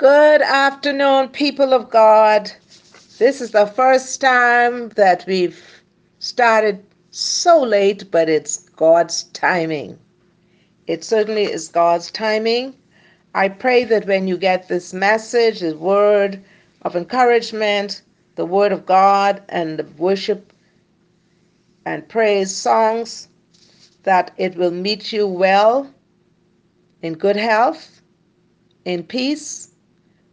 Good 0.00 0.40
afternoon, 0.40 1.28
people 1.28 1.74
of 1.74 1.90
God. 1.90 2.50
This 3.18 3.42
is 3.42 3.50
the 3.50 3.66
first 3.66 4.18
time 4.18 4.88
that 4.96 5.26
we've 5.26 5.62
started 6.20 6.82
so 7.10 7.62
late, 7.62 8.10
but 8.10 8.26
it's 8.26 8.60
God's 8.70 9.24
timing. 9.34 9.98
It 10.86 11.04
certainly 11.04 11.44
is 11.44 11.68
God's 11.68 12.10
timing. 12.10 12.74
I 13.34 13.50
pray 13.50 13.84
that 13.84 14.06
when 14.06 14.26
you 14.26 14.38
get 14.38 14.68
this 14.68 14.94
message, 14.94 15.60
the 15.60 15.76
word 15.76 16.42
of 16.80 16.96
encouragement, 16.96 18.00
the 18.36 18.46
word 18.46 18.72
of 18.72 18.86
God, 18.86 19.42
and 19.50 19.78
the 19.78 19.84
worship 19.98 20.50
and 21.84 22.08
praise 22.08 22.56
songs, 22.56 23.28
that 24.04 24.30
it 24.38 24.56
will 24.56 24.70
meet 24.70 25.12
you 25.12 25.26
well, 25.26 25.92
in 27.02 27.12
good 27.12 27.36
health, 27.36 28.00
in 28.86 29.02
peace, 29.02 29.69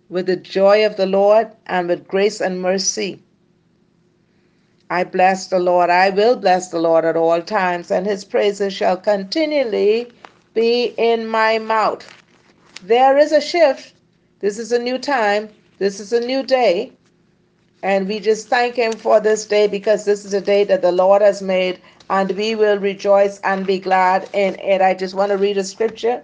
with 0.10 0.26
the 0.26 0.36
joy 0.36 0.86
of 0.86 0.96
the 0.98 1.06
Lord, 1.06 1.48
and 1.66 1.88
with 1.88 2.08
grace 2.08 2.42
and 2.42 2.62
mercy. 2.62 3.22
I 4.90 5.04
bless 5.04 5.48
the 5.48 5.60
Lord. 5.60 5.90
I 5.90 6.10
will 6.12 6.38
bless 6.38 6.70
the 6.70 6.80
Lord 6.80 7.04
at 7.04 7.18
all 7.18 7.42
times, 7.42 7.92
and 7.92 8.06
his 8.06 8.24
praises 8.24 8.74
shall 8.74 8.96
continually 8.96 10.12
be 10.54 10.94
in 10.98 11.28
my 11.28 11.60
mouth. 11.60 12.08
There 12.84 13.18
is 13.18 13.32
a 13.32 13.42
shift. 13.42 13.94
This 14.40 14.58
is 14.58 14.72
a 14.72 14.80
new 14.80 14.98
time. 14.98 15.50
This 15.78 16.00
is 16.00 16.14
a 16.14 16.20
new 16.26 16.42
day. 16.44 16.94
And 17.84 18.08
we 18.08 18.20
just 18.20 18.48
thank 18.48 18.76
him 18.76 18.94
for 18.94 19.20
this 19.20 19.46
day 19.46 19.68
because 19.68 20.06
this 20.06 20.26
is 20.26 20.34
a 20.34 20.42
day 20.42 20.64
that 20.64 20.82
the 20.82 20.92
Lord 20.92 21.22
has 21.22 21.42
made, 21.42 21.82
and 22.10 22.32
we 22.32 22.56
will 22.56 22.80
rejoice 22.80 23.40
and 23.42 23.68
be 23.68 23.80
glad 23.80 24.30
in 24.34 24.56
it. 24.60 24.82
I 24.82 24.94
just 24.94 25.16
want 25.16 25.32
to 25.32 25.38
read 25.38 25.58
a 25.58 25.64
scripture. 25.64 26.24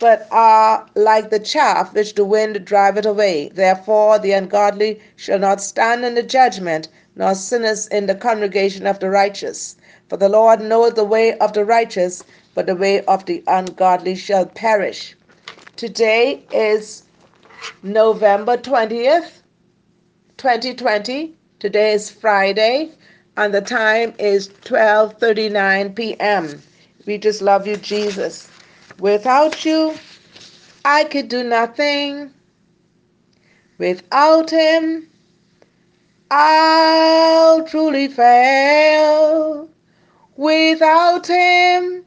but 0.00 0.26
are 0.30 0.86
like 0.94 1.30
the 1.30 1.38
chaff 1.38 1.94
which 1.94 2.14
the 2.14 2.24
wind 2.24 2.64
driveth 2.64 3.06
away. 3.06 3.50
Therefore 3.50 4.18
the 4.18 4.32
ungodly 4.32 5.00
shall 5.14 5.38
not 5.38 5.60
stand 5.60 6.04
in 6.04 6.14
the 6.14 6.22
judgment, 6.22 6.88
nor 7.14 7.34
sinners 7.34 7.86
in 7.88 8.06
the 8.06 8.14
congregation 8.14 8.86
of 8.86 8.98
the 8.98 9.10
righteous. 9.10 9.76
For 10.08 10.16
the 10.16 10.28
Lord 10.28 10.60
knoweth 10.60 10.96
the 10.96 11.04
way 11.04 11.36
of 11.38 11.52
the 11.52 11.64
righteous, 11.64 12.24
but 12.54 12.66
the 12.66 12.74
way 12.74 13.02
of 13.02 13.26
the 13.26 13.44
ungodly 13.46 14.16
shall 14.16 14.46
perish. 14.46 15.14
Today 15.76 16.42
is 16.50 17.04
November 17.82 18.56
20th, 18.56 19.42
2020. 20.38 21.34
Today 21.58 21.92
is 21.92 22.10
Friday, 22.10 22.90
and 23.36 23.52
the 23.52 23.60
time 23.60 24.14
is 24.18 24.48
12:39 24.64 25.94
p.m. 25.94 26.62
We 27.06 27.18
just 27.18 27.42
love 27.42 27.66
you, 27.66 27.76
Jesus. 27.76 28.48
Without 29.00 29.64
you, 29.64 29.94
I 30.84 31.04
could 31.04 31.28
do 31.28 31.42
nothing. 31.42 32.34
Without 33.78 34.50
him, 34.50 35.08
I'll 36.30 37.64
truly 37.66 38.08
fail. 38.08 39.70
Without 40.36 41.26
him, 41.26 42.04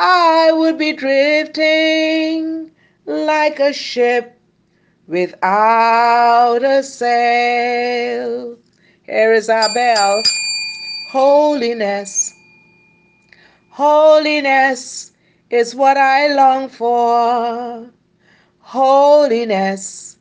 I 0.00 0.50
would 0.50 0.76
be 0.76 0.92
drifting 0.92 2.72
like 3.06 3.60
a 3.60 3.72
ship 3.72 4.36
without 5.06 6.64
a 6.64 6.82
sail. 6.82 8.58
Here 9.04 9.32
is 9.32 9.48
our 9.48 9.72
bell. 9.72 10.20
Holiness. 11.12 12.34
Holiness 13.70 15.12
is 15.54 15.72
what 15.72 15.96
I 15.96 16.34
long 16.34 16.68
for. 16.68 17.88
Holiness. 18.58 20.18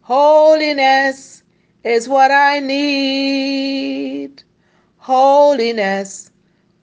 Holiness 0.00 1.42
is 1.84 2.08
what 2.08 2.30
I 2.30 2.58
need. 2.58 4.42
Holiness. 4.96 6.30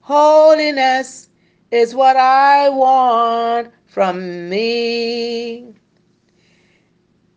Holiness 0.02 1.30
is 1.72 1.92
what 1.92 2.16
I 2.16 2.68
want 2.68 3.72
from 3.86 4.48
me. 4.48 5.74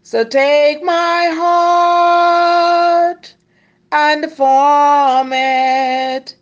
So 0.04 0.24
take 0.24 0.84
my 0.84 1.32
heart 1.34 3.36
and 3.92 4.32
form 4.32 5.34
it. 5.34 6.36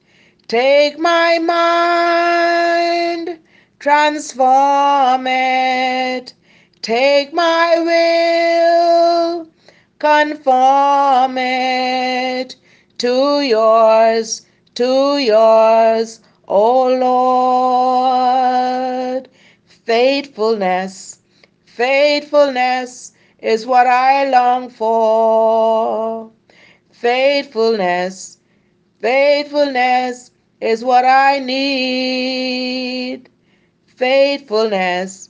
Take 0.49 0.99
my 0.99 1.39
mind, 1.39 3.39
transform 3.81 5.25
it. 5.25 6.33
Take 6.83 7.33
my 7.33 7.79
will, 7.79 9.49
conform 9.97 11.37
it 11.37 12.55
to 12.99 13.41
yours, 13.41 14.43
to 14.75 15.17
yours, 15.17 16.21
O 16.47 16.87
Lord. 19.15 19.27
Faithfulness, 19.65 21.19
faithfulness 21.65 23.13
is 23.39 23.65
what 23.65 23.87
I 23.87 24.29
long 24.29 24.69
for. 24.69 26.31
Faithfulness, 26.91 28.37
faithfulness 28.99 30.29
is 30.61 30.83
what 30.83 31.03
I 31.03 31.39
need. 31.39 33.30
Faithfulness, 34.01 35.29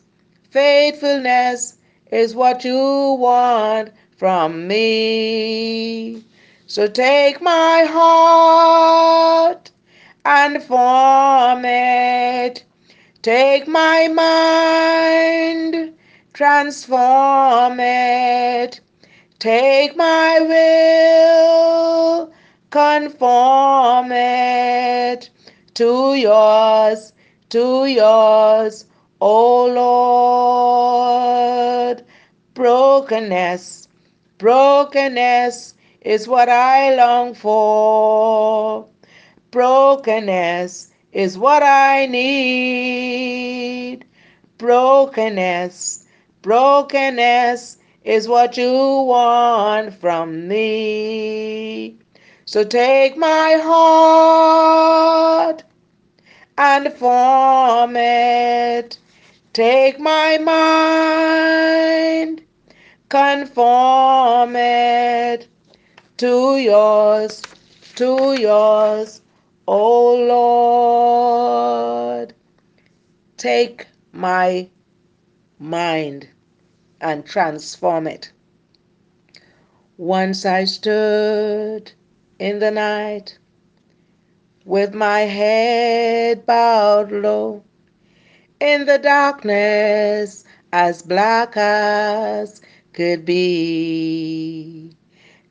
faithfulness 0.50 1.78
is 2.10 2.34
what 2.34 2.64
you 2.64 3.18
want 3.20 3.92
from 4.18 4.66
me. 4.68 6.24
So 6.68 6.88
take 6.88 7.42
my 7.42 7.86
heart 7.90 9.72
and 10.24 10.64
form 10.64 11.66
it. 11.66 12.64
Take 13.22 13.68
my 13.68 14.08
mind 14.08 15.92
transform 16.42 17.80
it. 17.80 18.80
Take 19.38 19.96
my 19.96 20.40
will, 20.42 22.32
conform 22.72 24.12
it 24.12 25.30
to 25.76 26.16
yours, 26.16 27.14
to 27.52 27.86
yours, 27.86 28.86
O 29.22 29.68
Lord. 31.92 32.04
Brokenness, 32.54 33.88
brokenness 34.38 35.74
is 36.02 36.28
what 36.28 36.50
I 36.50 36.94
long 36.96 37.34
for. 37.34 38.86
Brokenness 39.52 40.92
is 41.14 41.38
what 41.38 41.64
I 41.64 42.08
need. 42.08 44.04
Brokenness 44.58 46.02
Brokenness 46.42 47.78
is 48.04 48.28
what 48.28 48.58
you 48.58 48.74
want 48.74 49.94
from 49.94 50.48
me. 50.48 51.96
So 52.46 52.64
take 52.64 53.16
my 53.16 53.62
heart 53.64 55.64
and 56.62 56.94
form 56.94 57.98
it. 57.98 59.00
Take 59.52 60.00
my 60.00 60.38
mind, 60.38 62.44
conform 63.10 64.56
it 64.56 65.48
to 66.18 66.58
yours, 66.58 67.42
to 67.96 68.40
yours, 68.40 69.22
O 69.68 70.16
Lord. 72.20 72.36
Take 73.38 73.88
my 74.14 74.70
mind 75.58 76.30
and 77.02 77.26
transform 77.26 78.06
it. 78.06 78.32
Once 79.98 80.46
I 80.46 80.66
stood 80.66 81.92
in 82.38 82.60
the 82.60 82.70
night 82.70 83.40
with 84.66 84.94
my 84.94 85.22
head 85.22 86.46
bowed 86.46 87.12
low 87.12 87.64
in 88.60 88.86
the 88.86 89.00
darkness 89.00 90.44
as 90.72 91.02
black 91.02 91.58
as 91.58 92.62
could 92.94 93.26
be. 93.26 94.96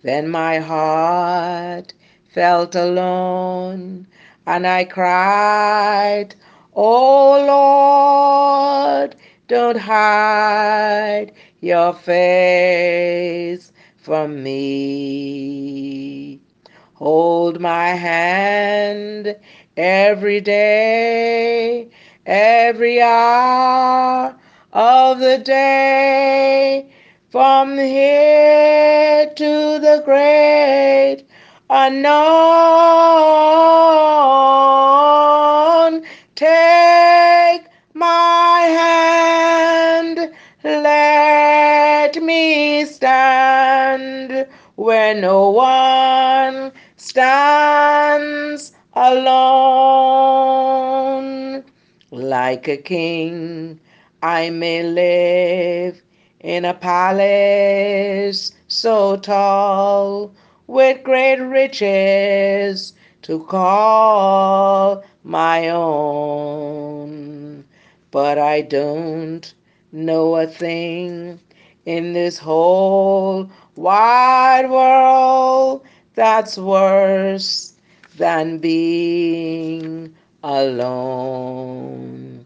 Then 0.02 0.28
my 0.28 0.58
heart 0.58 1.92
felt 2.32 2.74
alone, 2.74 4.06
and 4.46 4.66
I 4.66 4.84
cried, 4.84 6.34
Oh 6.74 7.44
Lord, 8.94 9.16
don't 9.48 9.78
hide 9.78 11.32
your 11.60 11.92
face 11.92 13.72
from 13.96 14.42
me. 14.42 16.40
Hold 17.00 17.60
my 17.60 17.88
hand 17.94 19.34
every 19.74 20.42
day, 20.42 21.88
every 22.26 23.00
hour 23.00 24.36
of 24.74 25.18
the 25.18 25.38
day, 25.38 26.92
from 27.30 27.78
here 27.78 29.32
to 29.34 29.78
the 29.78 30.02
great 30.04 31.24
unknown. 31.70 32.10
Take 36.34 37.64
my 37.94 38.60
hand, 38.82 40.34
let 40.62 42.22
me 42.22 42.84
stand 42.84 44.46
where 44.76 45.14
no 45.14 45.48
one 45.48 46.09
stands 47.10 48.72
alone. 48.94 49.24
Like 52.12 52.68
a 52.68 52.76
king, 52.76 53.80
I 54.22 54.50
may 54.50 54.84
live 54.84 56.00
in 56.38 56.64
a 56.64 56.74
palace 56.74 58.52
so 58.68 59.16
tall 59.16 60.32
with 60.68 61.02
great 61.02 61.40
riches 61.40 62.92
to 63.22 63.44
call 63.46 65.02
my 65.24 65.68
own. 65.68 66.84
But 68.12 68.38
I 68.38 68.60
don't 68.60 69.52
know 69.90 70.36
a 70.36 70.46
thing 70.46 71.40
in 71.86 72.12
this 72.12 72.38
whole 72.38 73.50
wide 73.74 74.70
world 74.70 75.82
that's 76.20 76.58
worse 76.58 77.72
than 78.18 78.58
being 78.58 80.14
alone. 80.42 82.44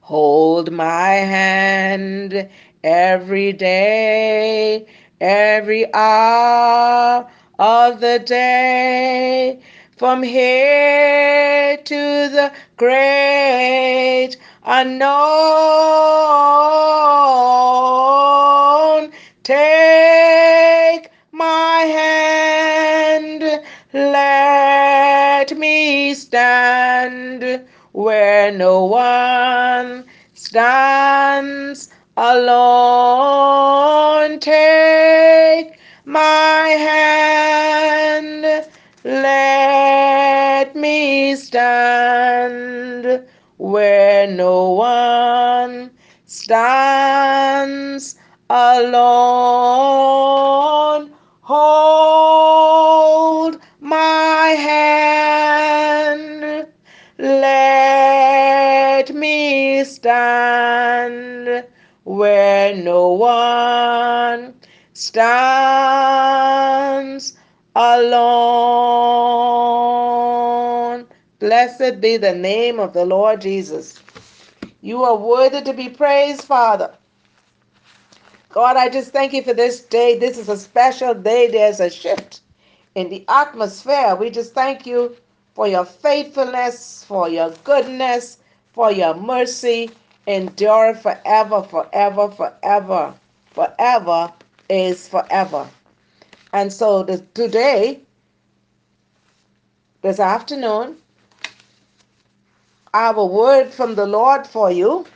Hold 0.00 0.72
my 0.72 1.10
hand 1.10 2.48
every 2.82 3.52
day, 3.52 4.88
every 5.20 5.94
hour 5.94 7.30
of 7.60 8.00
the 8.00 8.18
day, 8.18 9.62
from 9.96 10.24
here 10.24 11.76
to 11.76 11.94
the 11.94 12.52
great 12.76 14.36
unknown. 14.64 15.06
Take 19.44 21.12
my 21.36 21.80
hand, 21.98 23.44
let 23.92 25.56
me 25.58 26.14
stand 26.14 27.66
where 27.92 28.50
no 28.52 28.84
one 28.84 30.04
stands 30.34 31.90
alone. 32.16 33.20
Take 34.40 35.78
my 36.06 36.68
hand, 36.88 38.66
let 39.04 40.74
me 40.74 41.36
stand 41.36 43.26
where 43.58 44.26
no 44.26 44.70
one 44.70 45.90
stands 46.24 48.16
alone. 48.48 50.45
No 62.84 63.08
one 63.10 64.54
stands 64.92 65.26
alone. 67.74 68.26
Blessed 71.38 72.00
be 72.00 72.16
the 72.16 72.34
name 72.34 72.80
of 72.80 72.92
the 72.92 73.04
Lord 73.04 73.40
Jesus. 73.42 74.02
You 74.80 75.02
are 75.04 75.16
worthy 75.16 75.62
to 75.62 75.72
be 75.72 75.88
praised, 75.88 76.42
Father. 76.42 76.94
God, 78.50 78.76
I 78.76 78.88
just 78.88 79.12
thank 79.12 79.32
you 79.34 79.42
for 79.42 79.52
this 79.52 79.80
day. 79.80 80.18
This 80.18 80.38
is 80.38 80.48
a 80.48 80.56
special 80.56 81.12
day. 81.12 81.48
There's 81.48 81.80
a 81.80 81.90
shift 81.90 82.40
in 82.94 83.10
the 83.10 83.24
atmosphere. 83.28 84.16
We 84.16 84.30
just 84.30 84.54
thank 84.54 84.86
you 84.86 85.14
for 85.54 85.68
your 85.68 85.84
faithfulness, 85.84 87.04
for 87.04 87.28
your 87.28 87.50
goodness, 87.64 88.38
for 88.72 88.90
your 88.90 89.14
mercy. 89.14 89.90
Endure 90.26 90.94
forever, 90.94 91.62
forever, 91.62 92.28
forever. 92.30 93.14
Forever 93.52 94.32
is 94.68 95.08
forever. 95.08 95.68
And 96.52 96.72
so 96.72 97.02
the, 97.02 97.18
today, 97.34 98.00
this 100.02 100.20
afternoon, 100.20 100.96
I 102.94 103.06
have 103.06 103.18
a 103.18 103.26
word 103.26 103.72
from 103.72 103.94
the 103.94 104.06
Lord 104.06 104.46
for 104.46 104.70
you. 104.70 105.06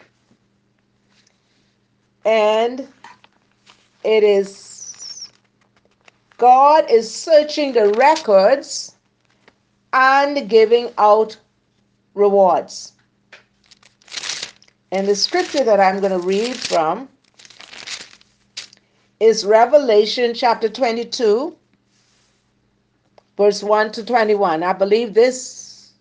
And 2.25 2.87
it 4.05 4.23
is 4.23 5.29
God 6.39 6.91
is 6.91 7.13
searching 7.15 7.73
the 7.73 7.93
records 7.95 8.97
and 9.93 10.49
giving 10.49 10.91
out 10.97 11.37
rewards. 12.15 12.93
And 14.93 15.07
the 15.07 15.15
scripture 15.15 15.63
that 15.63 15.79
I'm 15.79 16.01
going 16.01 16.19
to 16.19 16.27
read 16.27 16.57
from 16.57 17.09
is 19.21 19.45
Revelation 19.45 20.35
chapter 20.35 20.69
22, 20.69 21.57
verse 23.37 23.63
1 23.63 23.93
to 23.93 24.05
21. 24.05 24.65
I 24.65 24.73
believe 24.73 25.15
this 25.15 25.93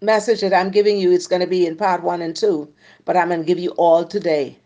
message 0.00 0.42
that 0.42 0.54
I'm 0.54 0.70
giving 0.70 0.96
you 0.96 1.10
is 1.10 1.26
going 1.26 1.40
to 1.40 1.48
be 1.48 1.66
in 1.66 1.76
part 1.76 2.04
1 2.04 2.22
and 2.22 2.36
2, 2.36 2.72
but 3.04 3.16
I'm 3.16 3.28
going 3.28 3.40
to 3.40 3.46
give 3.46 3.58
you 3.58 3.70
all 3.70 4.04
today. 4.04 4.58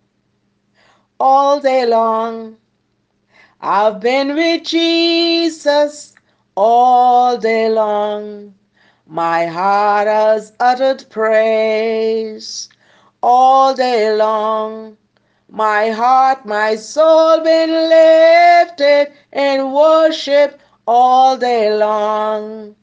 All 1.19 1.59
day 1.59 1.87
long, 1.87 2.59
I've 3.63 3.99
been 3.99 4.35
with 4.35 4.65
Jesus 4.65 6.15
all 6.55 7.39
day 7.39 7.71
long. 7.71 8.55
My 9.07 9.47
heart 9.47 10.07
has 10.07 10.53
uttered 10.61 11.07
praise 11.09 12.69
all 13.23 13.75
day 13.75 14.15
long. 14.15 14.97
My 15.51 15.91
heart, 15.91 16.47
my 16.47 16.77
soul 16.77 17.41
been 17.41 17.71
lifted 17.71 19.13
in 19.33 19.73
worship 19.73 20.61
all 20.87 21.37
day 21.37 21.75
long. 21.75 22.77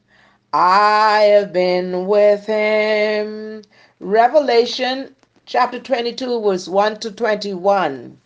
I 0.52 1.22
have 1.34 1.54
been 1.54 2.08
with 2.08 2.46
him. 2.46 3.64
Revelation 4.00 5.16
chapter 5.46 5.80
22, 5.80 6.42
verse 6.42 6.68
1 6.68 7.00
to 7.00 7.12
21. 7.12 8.18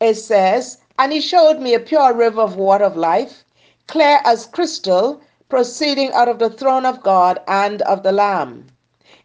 It 0.00 0.14
says, 0.14 0.78
And 0.98 1.12
he 1.12 1.20
showed 1.20 1.60
me 1.60 1.74
a 1.74 1.80
pure 1.80 2.14
river 2.14 2.40
of 2.40 2.56
water 2.56 2.84
of 2.84 2.96
life, 2.96 3.44
clear 3.86 4.20
as 4.24 4.46
crystal, 4.46 5.20
proceeding 5.48 6.12
out 6.12 6.28
of 6.28 6.38
the 6.38 6.50
throne 6.50 6.86
of 6.86 7.02
God 7.02 7.40
and 7.46 7.82
of 7.82 8.02
the 8.02 8.12
Lamb. 8.12 8.66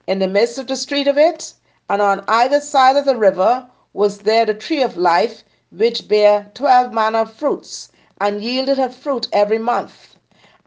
In 0.08 0.20
the 0.20 0.28
midst 0.28 0.58
of 0.58 0.68
the 0.68 0.76
street 0.76 1.08
of 1.08 1.18
it, 1.18 1.54
and 1.90 2.02
on 2.02 2.24
either 2.28 2.60
side 2.62 2.96
of 2.96 3.06
the 3.06 3.18
river 3.18 3.68
was 3.94 4.20
there 4.20 4.46
the 4.46 4.54
tree 4.54 4.84
of 4.84 4.98
life, 4.98 5.44
which 5.72 6.08
bare 6.08 6.52
twelve 6.54 6.94
manner 6.94 7.20
of 7.20 7.34
fruits, 7.34 7.92
and 8.22 8.44
yielded 8.44 8.78
her 8.78 8.90
fruit 8.90 9.28
every 9.34 9.58
month. 9.58 10.16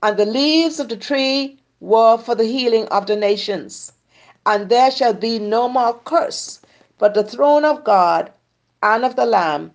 And 0.03 0.17
the 0.17 0.27
leaves 0.27 0.81
of 0.81 0.89
the 0.89 0.97
tree 0.97 1.61
were 1.81 2.19
for 2.19 2.35
the 2.35 2.45
healing 2.45 2.89
of 2.89 3.07
the 3.07 3.17
nations. 3.17 3.93
And 4.45 4.69
there 4.69 4.91
shall 4.91 5.15
be 5.15 5.39
no 5.39 5.69
more 5.69 5.95
curse, 6.05 6.61
but 6.99 7.15
the 7.15 7.23
throne 7.23 7.65
of 7.65 7.85
God 7.85 8.33
and 8.83 9.05
of 9.05 9.15
the 9.17 9.27
Lamb 9.27 9.73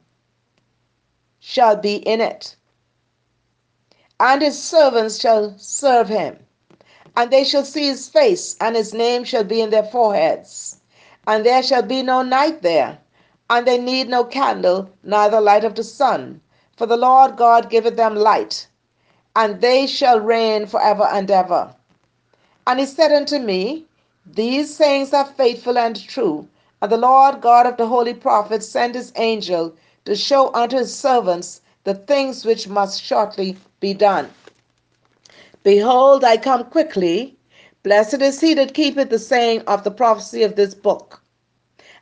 shall 1.40 1.76
be 1.76 1.96
in 1.96 2.20
it. 2.22 2.56
And 4.20 4.42
his 4.42 4.62
servants 4.62 5.20
shall 5.20 5.58
serve 5.58 6.10
him. 6.10 6.40
And 7.16 7.32
they 7.32 7.44
shall 7.44 7.66
see 7.66 7.86
his 7.88 8.10
face, 8.10 8.56
and 8.60 8.76
his 8.76 8.94
name 8.94 9.24
shall 9.24 9.44
be 9.44 9.62
in 9.62 9.70
their 9.70 9.84
foreheads 9.84 10.78
and 11.26 11.46
there 11.46 11.64
shall 11.64 11.82
be 11.82 12.04
no 12.04 12.22
night 12.22 12.62
there, 12.62 12.98
and 13.50 13.66
they 13.66 13.78
need 13.78 14.10
no 14.10 14.26
candle, 14.26 14.90
neither 15.04 15.40
light 15.40 15.64
of 15.64 15.76
the 15.76 15.84
sun, 15.84 16.42
For 16.76 16.86
the 16.86 16.98
Lord 16.98 17.38
God 17.38 17.70
giveth 17.70 17.96
them 17.96 18.16
light, 18.16 18.68
and 19.36 19.62
they 19.62 19.88
shall 19.88 20.20
reign 20.20 20.66
forever 20.66 21.08
and 21.10 21.32
ever. 21.32 21.74
And 22.68 22.80
he 22.80 22.86
said 22.86 23.14
unto 23.14 23.40
me, 23.40 23.86
These 24.26 24.76
sayings 24.76 25.14
are 25.14 25.26
faithful 25.26 25.78
and 25.78 25.96
true. 25.96 26.48
And 26.82 26.92
the 26.92 26.98
Lord 26.98 27.40
God 27.40 27.66
of 27.66 27.78
the 27.78 27.88
holy 27.88 28.14
prophets 28.14 28.68
sent 28.68 28.96
his 28.96 29.14
angel 29.16 29.74
to 30.04 30.16
show 30.16 30.54
unto 30.54 30.78
his 30.78 30.94
servants 30.94 31.62
the 31.86 31.94
things 31.94 32.44
which 32.44 32.68
must 32.68 33.02
shortly 33.02 33.58
be 33.80 33.94
done. 33.94 34.30
Behold, 35.64 36.26
I 36.26 36.36
come 36.36 36.66
quickly. 36.66 37.38
Blessed 37.84 38.22
is 38.22 38.42
he 38.42 38.54
that 38.56 38.74
keepeth 38.74 39.10
the 39.10 39.18
saying 39.18 39.62
of 39.62 39.86
the 39.86 39.92
prophecy 39.92 40.44
of 40.44 40.58
this 40.58 40.74
book. 40.74 41.22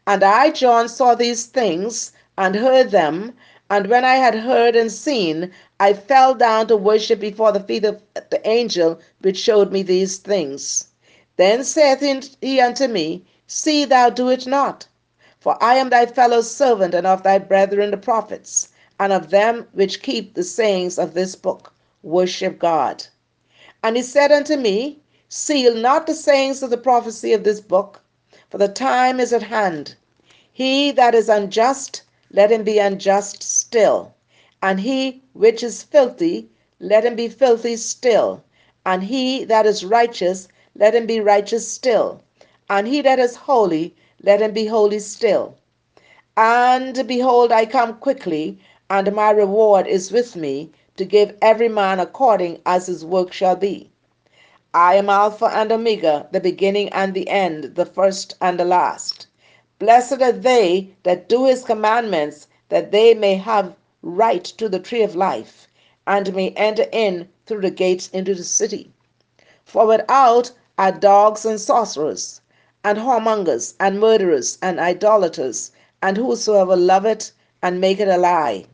And 0.08 0.24
I, 0.24 0.50
John, 0.50 0.90
saw 0.90 1.14
these 1.14 1.46
things 1.46 2.12
and 2.40 2.56
heard 2.56 2.90
them. 2.90 3.34
And 3.70 3.86
when 3.88 4.04
I 4.04 4.16
had 4.16 4.34
heard 4.34 4.76
and 4.76 4.92
seen, 4.92 5.52
I 5.80 5.94
fell 5.94 6.34
down 6.34 6.68
to 6.68 6.76
worship 6.76 7.20
before 7.20 7.52
the 7.52 7.60
feet 7.60 7.86
of 7.86 8.02
the 8.32 8.42
angel 8.48 9.00
which 9.22 9.38
showed 9.38 9.72
me 9.72 9.84
these 9.84 10.18
things. 10.18 10.88
Then 11.38 11.64
saith 11.64 12.36
he 12.42 12.60
unto 12.60 12.88
me, 12.88 13.24
See 13.46 13.86
thou 13.86 14.10
do 14.10 14.30
it 14.30 14.48
not. 14.48 14.88
For 15.40 15.56
I 15.64 15.76
am 15.76 15.90
thy 15.90 16.08
fellow 16.08 16.42
servant 16.42 16.96
and 16.96 17.06
of 17.06 17.22
thy 17.24 17.38
brethren 17.38 17.92
the 17.92 17.98
prophets, 17.98 18.70
and 19.00 19.14
of 19.14 19.30
them 19.30 19.68
which 19.74 20.02
keep 20.02 20.34
the 20.34 20.44
sayings 20.44 20.98
of 20.98 21.14
this 21.14 21.36
book. 21.36 21.74
Worship 22.02 22.58
God. 22.58 23.06
And 23.84 23.98
he 23.98 24.04
said 24.04 24.32
unto 24.32 24.58
me, 24.58 25.00
Seal 25.28 25.74
not 25.76 26.06
the 26.06 26.14
sayings 26.14 26.62
of 26.62 26.70
the 26.70 26.78
prophecy 26.78 27.34
of 27.34 27.44
this 27.44 27.60
book, 27.60 28.02
for 28.50 28.60
the 28.60 28.68
time 28.68 29.20
is 29.20 29.34
at 29.34 29.44
hand. 29.44 29.96
He 30.54 30.92
that 30.92 31.16
is 31.16 31.30
unjust, 31.30 32.04
let 32.32 32.52
him 32.52 32.64
be 32.64 32.78
unjust 32.78 33.42
still. 33.42 34.14
And 34.62 34.82
he 34.82 35.24
which 35.34 35.64
is 35.64 35.82
filthy, 35.82 36.50
let 36.80 37.06
him 37.06 37.16
be 37.16 37.28
filthy 37.28 37.76
still. 37.76 38.44
And 38.86 39.04
he 39.04 39.46
that 39.46 39.66
is 39.66 39.84
righteous, 39.84 40.48
let 40.76 40.94
him 40.94 41.08
be 41.08 41.20
righteous 41.20 41.68
still. 41.68 42.22
And 42.70 42.88
he 42.88 43.02
that 43.02 43.18
is 43.20 43.36
holy, 43.36 43.96
let 44.22 44.42
him 44.42 44.52
be 44.54 44.68
holy 44.68 45.00
still. 45.00 45.56
And 46.38 47.08
behold, 47.08 47.52
I 47.52 47.66
come 47.66 47.96
quickly, 47.96 48.60
and 48.90 49.12
my 49.16 49.32
reward 49.32 49.88
is 49.88 50.12
with 50.12 50.36
me 50.36 50.70
to 51.02 51.06
give 51.06 51.36
every 51.42 51.68
man 51.68 52.00
according 52.00 52.60
as 52.64 52.86
his 52.86 53.04
work 53.04 53.34
shall 53.34 53.56
be. 53.56 53.90
I 54.72 54.94
am 54.98 55.10
Alpha 55.10 55.46
and 55.46 55.72
Omega, 55.72 56.28
the 56.32 56.40
beginning 56.40 56.90
and 56.90 57.16
the 57.16 57.28
end, 57.28 57.74
the 57.74 57.88
first 57.88 58.36
and 58.40 58.60
the 58.60 58.66
last. 58.66 59.26
Blessed 59.80 60.22
are 60.22 60.32
they 60.32 60.94
that 61.02 61.28
do 61.28 61.46
his 61.46 61.64
commandments, 61.64 62.46
that 62.70 62.92
they 62.92 63.16
may 63.16 63.34
have 63.34 63.74
right 64.04 64.44
to 64.44 64.70
the 64.70 64.78
tree 64.78 65.02
of 65.02 65.16
life, 65.16 65.68
and 66.06 66.36
may 66.36 66.52
enter 66.52 66.86
in 66.92 67.28
through 67.48 67.62
the 67.62 67.72
gates 67.72 68.08
into 68.10 68.36
the 68.36 68.44
city. 68.44 68.94
For 69.66 69.88
without 69.88 70.52
are 70.78 70.92
dogs 70.92 71.48
and 71.48 71.60
sorcerers, 71.60 72.42
and 72.84 73.00
whoremongers, 73.00 73.74
and 73.80 74.00
murderers, 74.00 74.60
and 74.62 74.80
idolaters, 74.80 75.72
and 76.04 76.16
whosoever 76.16 76.76
loveth 76.76 77.32
and 77.64 77.82
maketh 77.82 78.08
a 78.08 78.20
lie. 78.20 78.68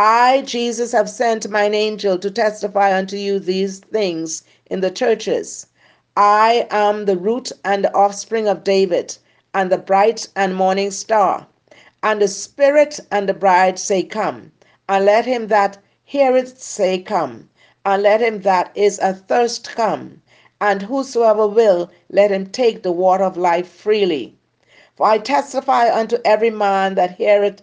I, 0.00 0.42
Jesus, 0.42 0.92
have 0.92 1.10
sent 1.10 1.50
mine 1.50 1.74
angel 1.74 2.20
to 2.20 2.30
testify 2.30 2.96
unto 2.96 3.16
you 3.16 3.40
these 3.40 3.80
things 3.80 4.44
in 4.70 4.78
the 4.80 4.92
churches. 4.92 5.66
I 6.16 6.68
am 6.70 7.06
the 7.06 7.16
root 7.16 7.50
and 7.64 7.82
the 7.82 7.92
offspring 7.92 8.46
of 8.46 8.62
David, 8.62 9.18
and 9.52 9.72
the 9.72 9.76
bright 9.76 10.28
and 10.36 10.54
morning 10.54 10.92
star. 10.92 11.48
And 12.00 12.22
the 12.22 12.28
Spirit 12.28 13.00
and 13.10 13.28
the 13.28 13.34
bride 13.34 13.76
say, 13.76 14.04
Come. 14.04 14.52
And 14.88 15.04
let 15.04 15.24
him 15.24 15.48
that 15.48 15.78
heareth 16.04 16.62
say, 16.62 17.00
Come. 17.00 17.50
And 17.84 18.04
let 18.04 18.20
him 18.20 18.42
that 18.42 18.70
is 18.76 19.00
athirst 19.00 19.74
come. 19.74 20.22
And 20.60 20.82
whosoever 20.82 21.48
will, 21.48 21.90
let 22.08 22.30
him 22.30 22.46
take 22.46 22.84
the 22.84 22.92
water 22.92 23.24
of 23.24 23.36
life 23.36 23.68
freely. 23.68 24.36
For 24.94 25.08
I 25.08 25.18
testify 25.18 25.92
unto 25.92 26.18
every 26.24 26.50
man 26.50 26.94
that 26.94 27.16
heareth 27.16 27.62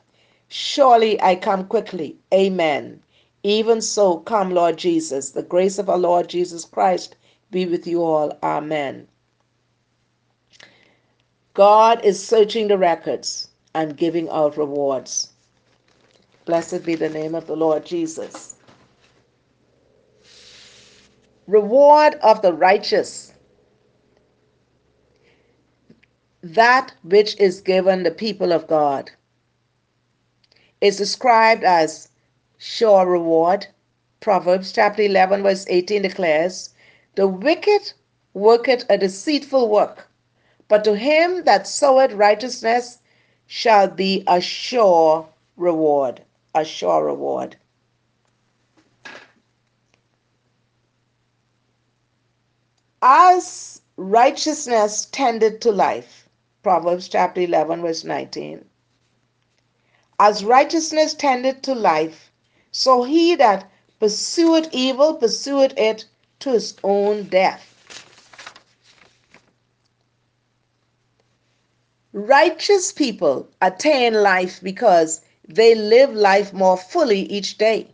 Surely 0.53 1.19
I 1.21 1.35
come 1.35 1.65
quickly. 1.65 2.17
Amen. 2.33 3.01
Even 3.41 3.79
so, 3.81 4.17
come, 4.17 4.51
Lord 4.51 4.75
Jesus. 4.75 5.29
The 5.29 5.43
grace 5.43 5.79
of 5.79 5.89
our 5.89 5.97
Lord 5.97 6.27
Jesus 6.27 6.65
Christ 6.65 7.15
be 7.51 7.65
with 7.65 7.87
you 7.87 8.03
all. 8.03 8.37
Amen. 8.43 9.07
God 11.53 12.03
is 12.03 12.21
searching 12.21 12.67
the 12.67 12.77
records 12.77 13.47
and 13.73 13.95
giving 13.95 14.27
out 14.27 14.57
rewards. 14.57 15.29
Blessed 16.43 16.83
be 16.83 16.95
the 16.95 17.07
name 17.07 17.33
of 17.33 17.47
the 17.47 17.55
Lord 17.55 17.85
Jesus. 17.85 18.57
Reward 21.47 22.15
of 22.15 22.41
the 22.41 22.51
righteous. 22.51 23.31
That 26.41 26.91
which 27.03 27.39
is 27.39 27.61
given 27.61 28.03
the 28.03 28.11
people 28.11 28.51
of 28.51 28.67
God 28.67 29.11
is 30.81 30.97
described 30.97 31.63
as 31.63 32.09
sure 32.57 33.05
reward. 33.05 33.67
Proverbs 34.19 34.71
chapter 34.71 35.03
11, 35.03 35.43
verse 35.43 35.65
18 35.69 36.01
declares, 36.01 36.71
The 37.15 37.27
wicked 37.27 37.93
worketh 38.33 38.85
a 38.89 38.97
deceitful 38.97 39.69
work, 39.69 40.07
but 40.67 40.83
to 40.83 40.95
him 40.95 41.43
that 41.43 41.67
soweth 41.67 42.11
righteousness 42.13 42.99
shall 43.45 43.87
be 43.87 44.23
a 44.27 44.41
sure 44.41 45.27
reward. 45.55 46.21
A 46.53 46.65
sure 46.65 47.05
reward. 47.05 47.55
As 53.01 53.81
righteousness 53.97 55.07
tended 55.11 55.61
to 55.61 55.71
life, 55.71 56.27
Proverbs 56.61 57.07
chapter 57.07 57.41
11, 57.41 57.81
verse 57.81 58.03
19. 58.03 58.65
As 60.23 60.45
righteousness 60.45 61.15
tended 61.15 61.63
to 61.63 61.73
life, 61.73 62.31
so 62.71 63.01
he 63.01 63.33
that 63.37 63.67
pursueth 63.99 64.69
evil 64.71 65.15
pursueth 65.15 65.75
it 65.75 66.05
to 66.41 66.51
his 66.51 66.75
own 66.83 67.23
death. 67.23 68.05
Righteous 72.13 72.91
people 72.91 73.47
attain 73.63 74.13
life 74.13 74.59
because 74.61 75.21
they 75.47 75.73
live 75.73 76.13
life 76.13 76.53
more 76.53 76.77
fully 76.77 77.21
each 77.21 77.57
day. 77.57 77.87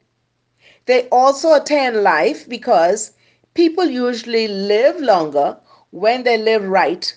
They 0.86 1.07
also 1.07 1.53
attain 1.53 2.03
life 2.03 2.46
because 2.50 3.13
people 3.53 3.86
usually 3.86 4.50
live 4.50 5.00
longer 5.00 5.57
when 5.91 6.24
they 6.24 6.38
live 6.38 6.67
right 6.67 7.15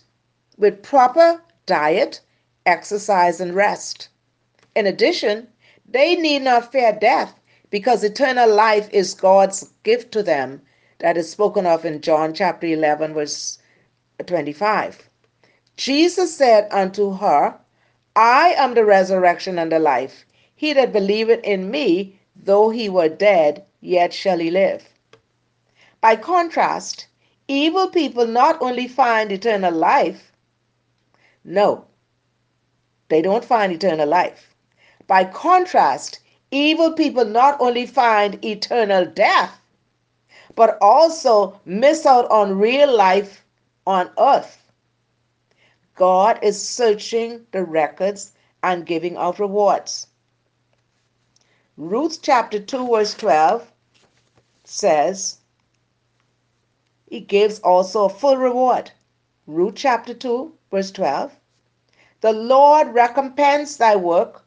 with 0.57 0.85
proper 0.85 1.43
diet, 1.67 2.21
exercise, 2.65 3.41
and 3.41 3.57
rest. 3.57 4.09
In 4.77 4.87
addition, 4.87 5.49
they 5.89 6.15
need 6.15 6.43
not 6.43 6.71
fear 6.71 6.93
death 6.93 7.35
because 7.71 8.05
eternal 8.05 8.53
life 8.53 8.89
is 8.93 9.15
God's 9.15 9.71
gift 9.83 10.13
to 10.13 10.23
them 10.23 10.63
that 10.99 11.17
is 11.17 11.31
spoken 11.31 11.67
of 11.67 11.85
in 11.85 12.01
John 12.01 12.35
chapter 12.35 12.67
11, 12.67 13.15
verse 13.15 13.59
25. 14.25 15.09
Jesus 15.77 16.37
said 16.37 16.69
unto 16.71 17.13
her, 17.15 17.59
I 18.15 18.55
am 18.57 18.75
the 18.75 18.85
resurrection 18.85 19.59
and 19.59 19.73
the 19.73 19.79
life. 19.79 20.25
He 20.55 20.73
that 20.75 20.93
believeth 20.93 21.43
in 21.43 21.71
me, 21.71 22.21
though 22.37 22.71
he 22.71 22.89
were 22.89 23.09
dead, 23.09 23.65
yet 23.81 24.13
shall 24.13 24.39
he 24.39 24.51
live. 24.51 24.89
By 26.01 26.17
contrast, 26.17 27.07
evil 27.49 27.89
people 27.89 28.27
not 28.27 28.61
only 28.61 28.87
find 28.87 29.33
eternal 29.33 29.73
life, 29.73 30.33
no, 31.45 31.87
they 33.09 33.23
don't 33.23 33.45
find 33.45 33.73
eternal 33.73 34.09
life. 34.09 34.50
By 35.11 35.25
contrast, 35.25 36.21
evil 36.53 36.93
people 36.93 37.25
not 37.25 37.61
only 37.61 37.85
find 37.85 38.45
eternal 38.45 39.05
death, 39.05 39.61
but 40.55 40.79
also 40.81 41.61
miss 41.65 42.07
out 42.07 42.31
on 42.31 42.61
real 42.61 42.97
life 42.97 43.45
on 43.89 44.09
earth. 44.17 44.71
God 45.97 46.39
is 46.43 46.65
searching 46.65 47.45
the 47.51 47.65
records 47.65 48.35
and 48.63 48.87
giving 48.87 49.17
out 49.17 49.41
rewards. 49.41 50.07
Ruth 51.77 52.21
chapter 52.23 52.61
2, 52.61 52.87
verse 52.87 53.15
12 53.15 53.69
says 54.63 55.39
he 57.09 57.19
gives 57.19 57.59
also 57.59 58.05
a 58.05 58.09
full 58.09 58.37
reward. 58.37 58.93
Ruth 59.49 59.75
chapter 59.75 60.15
2, 60.15 60.53
verse 60.71 60.93
12. 60.93 61.35
The 62.21 62.33
Lord 62.33 62.95
recompense 62.95 63.77
thy 63.77 63.97
work, 63.97 64.45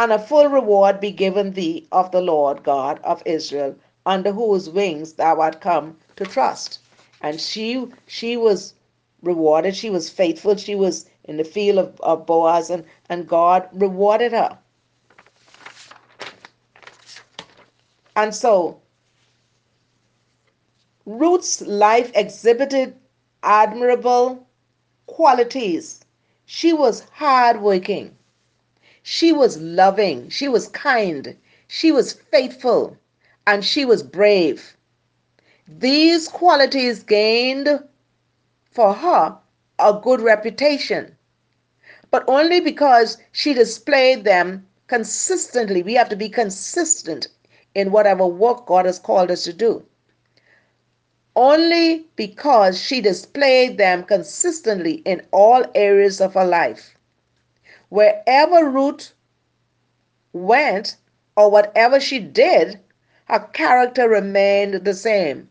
and 0.00 0.12
a 0.12 0.18
full 0.18 0.48
reward 0.48 0.98
be 0.98 1.10
given 1.10 1.52
thee 1.52 1.86
of 1.92 2.10
the 2.10 2.22
Lord 2.22 2.62
God 2.62 2.98
of 3.04 3.22
Israel, 3.26 3.76
under 4.06 4.32
whose 4.32 4.70
wings 4.70 5.12
thou 5.12 5.38
art 5.38 5.60
come 5.60 5.98
to 6.16 6.24
trust. 6.24 6.78
And 7.20 7.38
she 7.38 7.86
she 8.06 8.34
was 8.34 8.72
rewarded, 9.20 9.76
she 9.76 9.90
was 9.90 10.08
faithful, 10.08 10.56
she 10.56 10.74
was 10.74 11.04
in 11.24 11.36
the 11.36 11.44
field 11.44 11.78
of, 11.78 12.00
of 12.00 12.24
Boaz, 12.24 12.70
and, 12.70 12.86
and 13.10 13.28
God 13.28 13.68
rewarded 13.74 14.32
her. 14.32 14.58
And 18.16 18.34
so 18.34 18.80
Ruth's 21.04 21.60
life 21.60 22.10
exhibited 22.14 22.96
admirable 23.42 24.48
qualities. 25.04 26.00
She 26.46 26.72
was 26.72 27.02
hardworking. 27.12 28.16
She 29.02 29.32
was 29.32 29.58
loving. 29.58 30.28
She 30.28 30.48
was 30.48 30.68
kind. 30.68 31.36
She 31.68 31.90
was 31.92 32.12
faithful. 32.12 32.96
And 33.46 33.64
she 33.64 33.84
was 33.84 34.02
brave. 34.02 34.76
These 35.66 36.28
qualities 36.28 37.02
gained 37.02 37.82
for 38.70 38.94
her 38.94 39.38
a 39.78 40.00
good 40.02 40.20
reputation, 40.20 41.16
but 42.10 42.24
only 42.28 42.60
because 42.60 43.18
she 43.32 43.54
displayed 43.54 44.24
them 44.24 44.66
consistently. 44.88 45.82
We 45.82 45.94
have 45.94 46.08
to 46.10 46.16
be 46.16 46.28
consistent 46.28 47.28
in 47.74 47.92
whatever 47.92 48.26
work 48.26 48.66
God 48.66 48.86
has 48.86 48.98
called 48.98 49.30
us 49.30 49.44
to 49.44 49.52
do 49.52 49.84
only 51.36 52.06
because 52.16 52.78
she 52.80 53.00
displayed 53.00 53.78
them 53.78 54.04
consistently 54.04 54.94
in 55.06 55.22
all 55.32 55.64
areas 55.74 56.20
of 56.20 56.34
her 56.34 56.44
life. 56.44 56.96
Wherever 57.90 58.68
Ruth 58.68 59.12
went 60.32 60.96
or 61.36 61.50
whatever 61.50 62.00
she 62.00 62.18
did, 62.18 62.80
her 63.26 63.40
character 63.52 64.08
remained 64.08 64.86
the 64.86 64.94
same. 64.94 65.50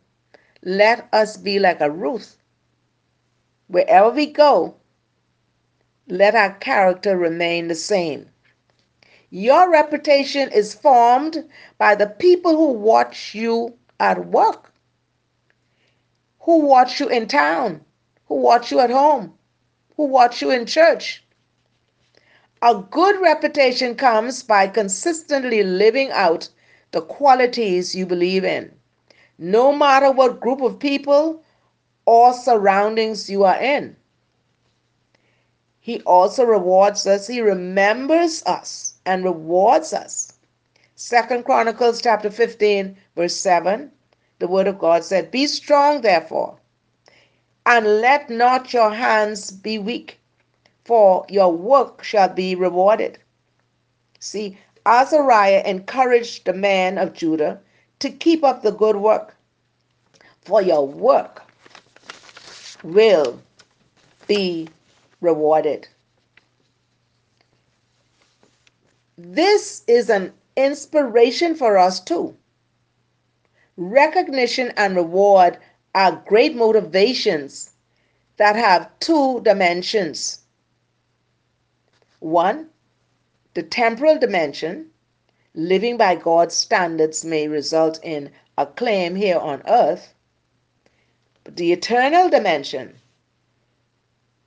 Let 0.64 1.08
us 1.14 1.38
be 1.38 1.60
like 1.60 1.80
a 1.80 1.92
Ruth. 1.92 2.38
Wherever 3.68 4.10
we 4.10 4.26
go, 4.26 4.76
let 6.08 6.34
our 6.34 6.56
character 6.56 7.16
remain 7.16 7.68
the 7.68 7.76
same. 7.76 8.32
Your 9.30 9.70
reputation 9.70 10.50
is 10.52 10.74
formed 10.74 11.48
by 11.78 11.94
the 11.94 12.08
people 12.08 12.58
who 12.58 12.72
watch 12.72 13.36
you 13.36 13.78
at 14.00 14.26
work 14.26 14.70
who 16.50 16.62
watch 16.66 17.00
you 17.00 17.08
in 17.08 17.28
town, 17.28 17.86
who 18.26 18.34
watch 18.34 18.72
you 18.72 18.80
at 18.80 18.90
home, 18.90 19.38
who 19.96 20.06
watch 20.06 20.42
you 20.42 20.50
in 20.50 20.66
church. 20.66 21.24
A 22.62 22.76
good 22.76 23.22
reputation 23.22 23.96
comes 23.96 24.44
by 24.44 24.68
consistently 24.68 25.64
living 25.64 26.12
out 26.12 26.50
the 26.92 27.02
qualities 27.02 27.96
you 27.96 28.06
believe 28.06 28.44
in, 28.44 28.72
no 29.38 29.72
matter 29.74 30.12
what 30.12 30.40
group 30.42 30.62
of 30.62 30.80
people 30.80 31.44
or 32.06 32.34
surroundings 32.34 33.30
you 33.30 33.44
are 33.44 33.60
in. 33.62 33.96
He 35.80 36.02
also 36.02 36.44
rewards 36.44 37.08
us, 37.08 37.28
he 37.28 37.42
remembers 37.42 38.44
us 38.46 38.96
and 39.06 39.24
rewards 39.24 39.94
us. 39.94 40.34
Second 40.96 41.46
Chronicles 41.46 42.02
chapter 42.02 42.30
15, 42.30 42.98
verse 43.16 43.36
7 43.36 43.92
the 44.40 44.48
word 44.48 44.68
of 44.68 44.80
God 44.80 45.04
said, 45.04 45.32
Be 45.32 45.48
strong, 45.48 46.02
therefore, 46.02 46.58
and 47.66 48.02
let 48.02 48.30
not 48.30 48.74
your 48.74 48.92
hands 48.94 49.52
be 49.52 49.78
weak, 49.78 50.19
for 50.90 51.24
your 51.30 51.54
work 51.54 52.04
shall 52.04 52.30
be 52.30 52.56
rewarded. 52.56 53.20
See, 54.20 54.58
Azariah 54.88 55.62
encouraged 55.64 56.46
the 56.46 56.54
man 56.54 56.98
of 56.98 57.14
Judah 57.14 57.60
to 58.00 58.10
keep 58.10 58.44
up 58.44 58.64
the 58.64 58.72
good 58.72 58.96
work, 58.96 59.36
for 60.42 60.64
your 60.64 60.88
work 60.88 61.44
will 62.82 63.40
be 64.26 64.68
rewarded. 65.22 65.88
This 69.16 69.84
is 69.86 70.10
an 70.10 70.34
inspiration 70.58 71.54
for 71.54 71.78
us 71.78 72.00
too. 72.00 72.36
Recognition 73.78 74.74
and 74.76 74.96
reward 74.96 75.60
are 75.94 76.24
great 76.26 76.56
motivations 76.56 77.74
that 78.38 78.56
have 78.56 78.90
two 79.00 79.40
dimensions. 79.42 80.39
One, 82.20 82.70
the 83.54 83.64
temporal 83.64 84.18
dimension, 84.18 84.92
living 85.54 85.96
by 85.96 86.16
God's 86.16 86.54
standards 86.54 87.24
may 87.24 87.48
result 87.48 88.00
in 88.04 88.32
acclaim 88.58 89.16
here 89.16 89.38
on 89.40 89.64
earth. 89.66 90.14
But 91.44 91.56
the 91.56 91.72
eternal 91.72 92.30
dimension, 92.30 93.00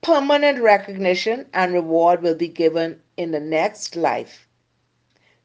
permanent 0.01 0.61
recognition 0.61 1.47
and 1.53 1.73
reward 1.73 2.21
will 2.21 2.35
be 2.35 2.47
given 2.47 3.01
in 3.17 3.31
the 3.31 3.39
next 3.39 3.95
life. 3.95 4.47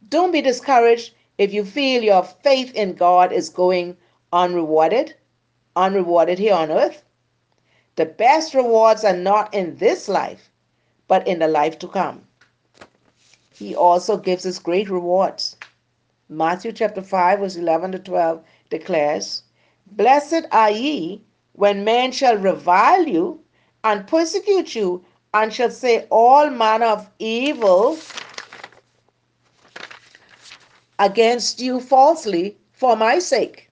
Don't 0.08 0.32
be 0.32 0.42
discouraged 0.42 1.14
if 1.38 1.52
you 1.52 1.64
feel 1.64 2.02
your 2.02 2.24
faith 2.24 2.74
in 2.74 2.94
God 2.94 3.32
is 3.32 3.48
going 3.48 3.96
unrewarded, 4.32 5.14
unrewarded 5.74 6.38
here 6.38 6.54
on 6.54 6.70
earth, 6.70 7.04
the 7.96 8.06
best 8.06 8.54
rewards 8.54 9.04
are 9.04 9.16
not 9.16 9.54
in 9.54 9.76
this 9.76 10.08
life, 10.08 10.50
but 11.08 11.26
in 11.26 11.40
the 11.40 11.48
life 11.48 11.78
to 11.80 11.88
come. 11.88 12.22
He 13.52 13.74
also 13.74 14.16
gives 14.16 14.46
us 14.46 14.58
great 14.60 14.88
rewards. 14.88 15.56
Matthew 16.28 16.70
chapter 16.72 17.02
5, 17.02 17.40
verse 17.40 17.56
11 17.56 17.92
to 17.92 17.98
12 17.98 18.44
declares, 18.70 19.42
Blessed 19.86 20.46
are 20.52 20.70
ye 20.70 21.22
when 21.54 21.82
men 21.82 22.12
shall 22.12 22.36
revile 22.36 23.08
you 23.08 23.40
and 23.82 24.06
persecute 24.06 24.74
you 24.74 25.04
and 25.34 25.52
shall 25.52 25.70
say 25.70 26.06
all 26.10 26.50
manner 26.50 26.86
of 26.86 27.10
evil 27.18 27.98
against 30.98 31.60
you 31.60 31.80
falsely 31.80 32.56
for 32.72 32.96
my 32.96 33.18
sake. 33.18 33.70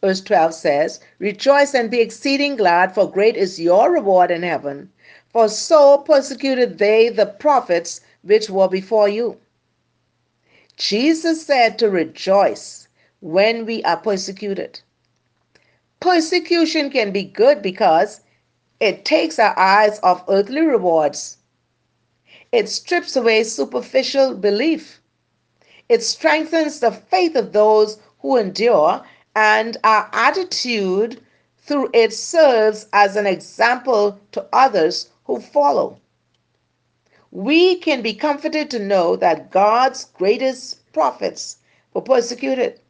Verse 0.00 0.20
12 0.20 0.54
says, 0.54 1.00
Rejoice 1.18 1.74
and 1.74 1.90
be 1.90 2.00
exceeding 2.00 2.56
glad, 2.56 2.94
for 2.94 3.10
great 3.10 3.36
is 3.36 3.60
your 3.60 3.90
reward 3.90 4.30
in 4.30 4.42
heaven. 4.42 4.90
For 5.36 5.50
so 5.50 5.98
persecuted 5.98 6.78
they 6.78 7.10
the 7.10 7.26
prophets 7.26 8.00
which 8.22 8.48
were 8.48 8.68
before 8.68 9.06
you. 9.06 9.38
Jesus 10.78 11.44
said 11.44 11.78
to 11.78 11.90
rejoice 11.90 12.88
when 13.20 13.66
we 13.66 13.82
are 13.84 13.98
persecuted. 13.98 14.80
Persecution 16.00 16.88
can 16.88 17.10
be 17.12 17.22
good 17.22 17.60
because 17.60 18.22
it 18.80 19.04
takes 19.04 19.38
our 19.38 19.52
eyes 19.58 20.00
off 20.02 20.24
earthly 20.26 20.62
rewards. 20.62 21.36
It 22.50 22.70
strips 22.70 23.14
away 23.14 23.44
superficial 23.44 24.32
belief 24.34 25.02
it 25.90 26.02
strengthens 26.02 26.80
the 26.80 26.92
faith 26.92 27.36
of 27.36 27.52
those 27.52 27.98
who 28.20 28.38
endure, 28.38 29.04
and 29.34 29.76
our 29.84 30.08
attitude 30.14 31.20
through 31.58 31.90
it 31.92 32.14
serves 32.14 32.86
as 32.94 33.16
an 33.16 33.26
example 33.26 34.18
to 34.32 34.46
others 34.50 35.10
who 35.26 35.40
follow. 35.40 36.00
We 37.30 37.76
can 37.76 38.02
be 38.02 38.14
comforted 38.14 38.70
to 38.70 38.78
know 38.78 39.16
that 39.16 39.50
God's 39.50 40.04
greatest 40.04 40.92
prophets 40.92 41.58
were 41.92 42.00
persecuted. 42.00 42.80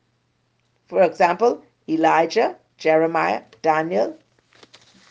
For 0.89 1.03
example, 1.03 1.65
Elijah, 1.89 2.57
Jeremiah, 2.79 3.43
Daniel, 3.63 4.17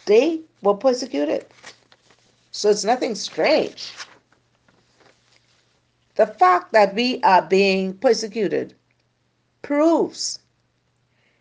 they 0.06 0.42
were 0.62 0.76
persecuted. 0.76 1.46
So 2.52 2.70
it's 2.70 2.86
nothing 2.86 3.16
strange 3.16 3.92
the 6.16 6.26
fact 6.26 6.72
that 6.72 6.96
we 6.96 7.22
are 7.22 7.42
being 7.42 7.94
persecuted 7.98 8.74
proves 9.62 10.40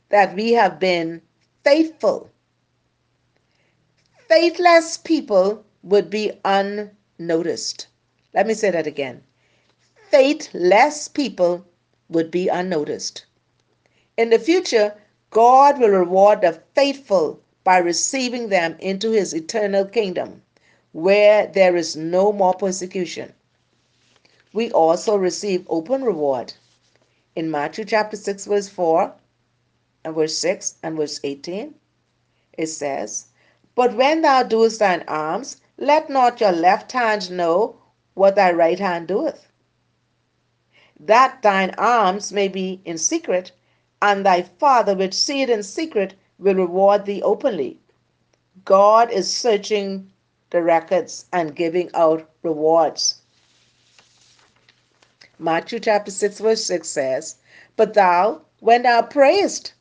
that 0.08 0.34
we 0.34 0.52
have 0.52 0.78
been 0.78 1.22
faithful. 1.62 2.30
Faithless 4.28 4.96
people 4.98 5.64
would 5.84 6.10
be 6.10 6.32
unnoticed. 6.44 7.86
Let 8.32 8.48
me 8.48 8.54
say 8.54 8.70
that 8.72 8.88
again. 8.88 9.22
Faithless 10.10 11.06
people 11.06 11.64
would 12.08 12.32
be 12.32 12.48
unnoticed. 12.48 13.24
In 14.16 14.30
the 14.30 14.38
future, 14.40 14.94
God 15.30 15.78
will 15.78 15.90
reward 15.90 16.40
the 16.40 16.60
faithful 16.74 17.40
by 17.62 17.78
receiving 17.78 18.48
them 18.48 18.76
into 18.80 19.12
his 19.12 19.32
eternal 19.32 19.84
kingdom, 19.84 20.42
where 20.90 21.46
there 21.46 21.76
is 21.76 21.94
no 21.94 22.32
more 22.32 22.54
persecution 22.54 23.32
we 24.54 24.70
also 24.70 25.16
receive 25.16 25.66
open 25.68 26.04
reward. 26.04 26.54
In 27.34 27.50
Matthew 27.50 27.84
chapter 27.84 28.16
6, 28.16 28.46
verse 28.46 28.68
4, 28.68 29.12
and 30.04 30.14
verse 30.14 30.38
6 30.38 30.76
and 30.82 30.96
verse 30.96 31.20
18, 31.24 31.74
it 32.56 32.68
says, 32.68 33.26
But 33.74 33.96
when 33.96 34.22
thou 34.22 34.44
doest 34.44 34.78
thine 34.78 35.02
alms, 35.08 35.60
let 35.78 36.08
not 36.08 36.40
your 36.40 36.52
left 36.52 36.92
hand 36.92 37.30
know 37.30 37.76
what 38.14 38.36
thy 38.36 38.52
right 38.52 38.78
hand 38.78 39.08
doeth, 39.08 39.48
that 41.00 41.42
thine 41.42 41.74
alms 41.76 42.32
may 42.32 42.48
be 42.48 42.80
in 42.84 42.96
secret, 42.96 43.50
and 44.00 44.24
thy 44.24 44.42
Father 44.42 44.94
which 44.94 45.14
seeth 45.14 45.48
in 45.48 45.62
secret 45.62 46.14
will 46.38 46.54
reward 46.54 47.04
thee 47.04 47.22
openly. 47.22 47.78
God 48.64 49.10
is 49.10 49.32
searching 49.32 50.10
the 50.50 50.62
records 50.62 51.26
and 51.32 51.56
giving 51.56 51.90
out 51.94 52.28
rewards. 52.42 53.16
Matthew 55.38 55.80
chapter 55.80 56.12
6, 56.12 56.38
verse 56.38 56.64
6 56.64 56.88
says, 56.88 57.36
But 57.76 57.94
thou, 57.94 58.42
when 58.60 58.84
thou 58.84 59.02
prayest, 59.02 59.74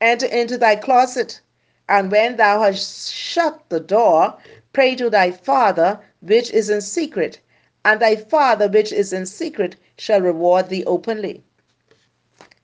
enter 0.00 0.26
into 0.26 0.56
thy 0.56 0.76
closet, 0.76 1.40
and 1.88 2.12
when 2.12 2.36
thou 2.36 2.62
hast 2.62 3.12
shut 3.12 3.68
the 3.68 3.80
door, 3.80 4.38
pray 4.72 4.94
to 4.94 5.10
thy 5.10 5.30
Father 5.30 6.00
which 6.20 6.50
is 6.50 6.70
in 6.70 6.80
secret, 6.80 7.40
and 7.84 8.00
thy 8.00 8.14
Father 8.14 8.68
which 8.68 8.92
is 8.92 9.12
in 9.12 9.26
secret 9.26 9.76
shall 9.96 10.20
reward 10.20 10.68
thee 10.68 10.84
openly. 10.84 11.42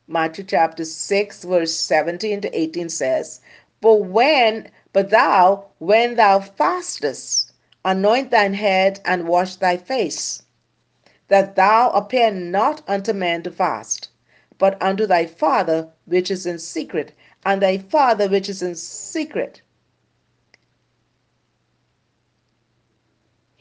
Matthew 0.09 0.45
chapter 0.45 0.85
6, 0.85 1.45
verse 1.45 1.75
17 1.75 2.43
to 2.43 2.59
18 2.59 2.89
says, 2.89 3.41
But 3.81 3.97
when 4.05 4.71
but 4.93 5.11
thou, 5.11 5.67
when 5.79 6.15
thou 6.15 6.41
fastest, 6.41 7.53
anoint 7.85 8.31
thine 8.31 8.55
head 8.55 9.01
and 9.05 9.29
wash 9.29 9.57
thy 9.57 9.77
face, 9.77 10.43
that 11.29 11.57
thou 11.57 11.91
appear 11.91 12.31
not 12.31 12.83
unto 12.89 13.13
men 13.13 13.43
to 13.43 13.51
fast, 13.51 14.09
but 14.59 14.81
unto 14.81 15.07
thy 15.07 15.27
Father 15.27 15.91
which 16.05 16.31
is 16.31 16.47
in 16.47 16.59
secret, 16.59 17.13
and 17.45 17.61
thy 17.61 17.79
Father 17.79 18.29
which 18.29 18.49
is 18.49 18.63
in 18.63 18.75
secret. 18.75 19.61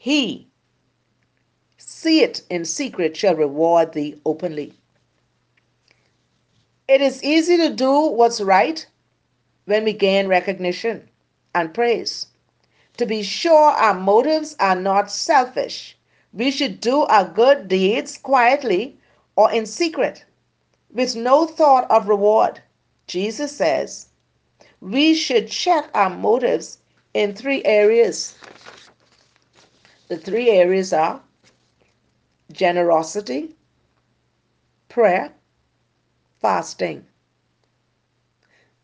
He 0.06 0.46
see 1.78 2.22
it 2.22 2.42
in 2.48 2.64
secret 2.64 3.16
shall 3.16 3.34
reward 3.34 3.92
thee 3.92 4.20
openly. 4.24 4.72
It 6.86 7.00
is 7.00 7.24
easy 7.24 7.56
to 7.56 7.70
do 7.70 8.02
what's 8.02 8.40
right 8.40 8.86
when 9.64 9.82
we 9.82 9.92
gain 9.92 10.28
recognition 10.28 11.08
and 11.56 11.74
praise. 11.74 12.28
To 12.98 13.04
be 13.04 13.24
sure, 13.24 13.72
our 13.72 13.94
motives 13.94 14.54
are 14.60 14.76
not 14.76 15.10
selfish. 15.10 15.98
We 16.32 16.52
should 16.52 16.80
do 16.80 17.02
our 17.06 17.24
good 17.24 17.66
deeds 17.66 18.16
quietly 18.16 18.96
or 19.34 19.50
in 19.50 19.66
secret 19.66 20.24
with 20.92 21.16
no 21.16 21.46
thought 21.46 21.90
of 21.90 22.08
reward. 22.08 22.62
Jesus 23.08 23.50
says 23.50 24.06
we 24.80 25.14
should 25.14 25.50
check 25.50 25.90
our 25.94 26.10
motives 26.10 26.78
in 27.12 27.34
three 27.34 27.64
areas. 27.64 28.36
The 30.08 30.16
three 30.16 30.50
areas 30.50 30.92
are 30.92 31.20
generosity, 32.52 33.56
prayer, 34.88 35.32
fasting. 36.40 37.04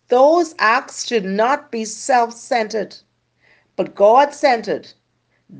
Those 0.09 0.55
acts 0.59 1.07
should 1.07 1.25
not 1.25 1.71
be 1.71 1.85
self 1.85 2.35
centered, 2.35 2.97
but 3.77 3.95
God 3.95 4.35
centered, 4.35 4.93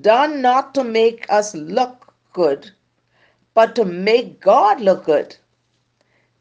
done 0.01 0.43
not 0.43 0.75
to 0.75 0.83
make 0.83 1.27
us 1.31 1.55
look 1.55 2.13
good, 2.33 2.73
but 3.55 3.77
to 3.77 3.85
make 3.85 4.41
God 4.41 4.81
look 4.81 5.05
good. 5.05 5.37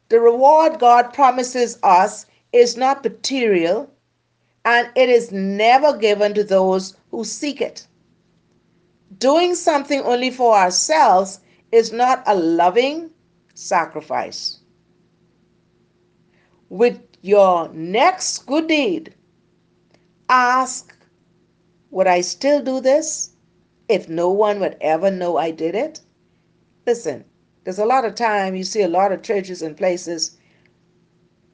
The 0.08 0.20
reward 0.20 0.80
God 0.80 1.14
promises 1.14 1.78
us 1.84 2.26
is 2.52 2.76
not 2.76 3.04
material, 3.04 3.88
and 4.64 4.90
it 4.96 5.08
is 5.08 5.30
never 5.30 5.96
given 5.96 6.34
to 6.34 6.42
those 6.44 6.96
who 7.12 7.24
seek 7.24 7.60
it. 7.60 7.86
Doing 9.18 9.54
something 9.54 10.00
only 10.00 10.30
for 10.30 10.54
ourselves 10.56 11.40
is 11.70 11.92
not 11.92 12.22
a 12.26 12.34
loving 12.34 13.10
sacrifice 13.54 14.62
with 16.72 17.02
your 17.20 17.68
next 17.74 18.46
good 18.46 18.66
deed, 18.66 19.14
ask, 20.30 20.96
Would 21.90 22.06
I 22.06 22.22
still 22.22 22.62
do 22.62 22.80
this 22.80 23.32
if 23.90 24.08
no 24.08 24.30
one 24.30 24.58
would 24.60 24.78
ever 24.80 25.10
know 25.10 25.36
I 25.36 25.50
did 25.50 25.74
it? 25.74 26.00
Listen, 26.86 27.26
there's 27.64 27.78
a 27.78 27.84
lot 27.84 28.06
of 28.06 28.14
time 28.14 28.56
you 28.56 28.64
see 28.64 28.80
a 28.80 28.88
lot 28.88 29.12
of 29.12 29.22
churches 29.22 29.60
and 29.60 29.76
places, 29.76 30.38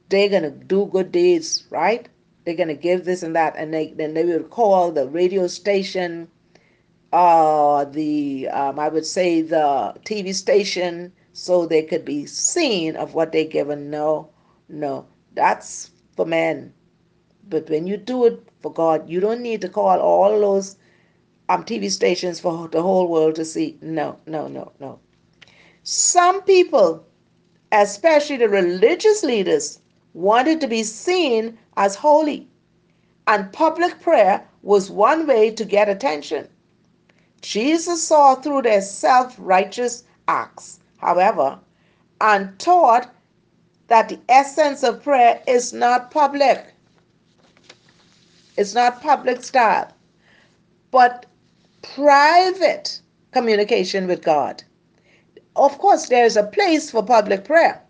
they're 0.07 0.29
going 0.29 0.43
to 0.43 0.51
do 0.51 0.85
good 0.85 1.11
deeds, 1.11 1.65
right? 1.69 2.07
They're 2.45 2.55
going 2.55 2.69
to 2.69 2.73
give 2.73 3.03
this 3.03 3.21
and 3.21 3.35
that, 3.35 3.55
and 3.57 3.73
they, 3.73 3.91
then 3.91 4.13
they 4.13 4.23
will 4.23 4.43
call 4.43 4.93
the 4.93 5.09
radio 5.09 5.47
station, 5.47 6.29
uh, 7.13 7.85
the, 7.85 8.47
um, 8.49 8.79
I 8.79 8.89
would 8.89 9.05
say, 9.05 9.41
the 9.41 9.95
TV 10.05 10.33
station, 10.33 11.11
so 11.33 11.65
they 11.65 11.83
could 11.83 12.05
be 12.05 12.25
seen 12.25 12.95
of 12.95 13.13
what 13.13 13.31
they 13.31 13.45
give 13.45 13.69
and 13.69 13.89
know 13.91 14.29
no, 14.69 15.07
that's 15.33 15.89
for 16.15 16.25
men. 16.25 16.73
But 17.49 17.69
when 17.69 17.87
you 17.87 17.97
do 17.97 18.25
it 18.25 18.47
for 18.61 18.71
God, 18.71 19.09
you 19.09 19.19
don't 19.19 19.41
need 19.41 19.61
to 19.61 19.69
call 19.69 19.99
all 19.99 20.39
those 20.39 20.77
um, 21.49 21.63
TV 21.63 21.89
stations 21.89 22.39
for 22.39 22.67
the 22.67 22.83
whole 22.83 23.07
world 23.07 23.35
to 23.35 23.45
see. 23.45 23.79
No, 23.81 24.19
no, 24.27 24.47
no, 24.47 24.71
no. 24.79 24.99
Some 25.81 26.43
people, 26.43 27.03
especially 27.71 28.37
the 28.37 28.47
religious 28.47 29.23
leaders, 29.23 29.79
wanted 30.13 30.61
to 30.61 30.67
be 30.67 30.83
seen 30.83 31.57
as 31.75 31.95
holy, 31.95 32.47
and 33.25 33.51
public 33.51 33.99
prayer 33.99 34.47
was 34.61 34.91
one 34.91 35.25
way 35.25 35.49
to 35.49 35.65
get 35.65 35.89
attention. 35.89 36.47
Jesus 37.41 38.03
saw 38.03 38.35
through 38.35 38.63
their 38.63 38.81
self 38.81 39.35
righteous 39.39 40.03
acts, 40.27 40.79
however, 40.97 41.59
and 42.21 42.57
taught 42.59 43.13
that 43.87 44.09
the 44.09 44.19
essence 44.29 44.83
of 44.83 45.03
prayer 45.03 45.41
is 45.47 45.73
not 45.73 46.11
public. 46.11 46.73
It's 48.57 48.73
not 48.75 49.01
public 49.01 49.43
style, 49.43 49.91
but 50.91 51.25
private 51.81 53.01
communication 53.31 54.07
with 54.07 54.21
God. 54.21 54.63
Of 55.55 55.77
course, 55.77 56.07
there 56.09 56.25
is 56.25 56.37
a 56.37 56.43
place 56.43 56.91
for 56.91 57.03
public 57.03 57.45
prayer, 57.45 57.81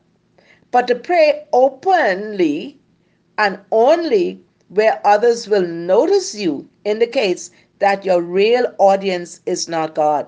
but 0.72 0.88
to 0.88 0.96
pray 0.96 1.46
openly 1.54 2.80
and 3.38 3.60
only 3.72 4.44
where 4.70 5.02
others 5.06 5.48
will 5.48 5.66
notice 5.66 6.36
you 6.36 6.70
indicates 6.86 7.52
that 7.80 8.06
your 8.06 8.22
real 8.22 8.74
audience 8.78 9.40
is 9.46 9.68
not 9.68 9.96
God. 9.96 10.28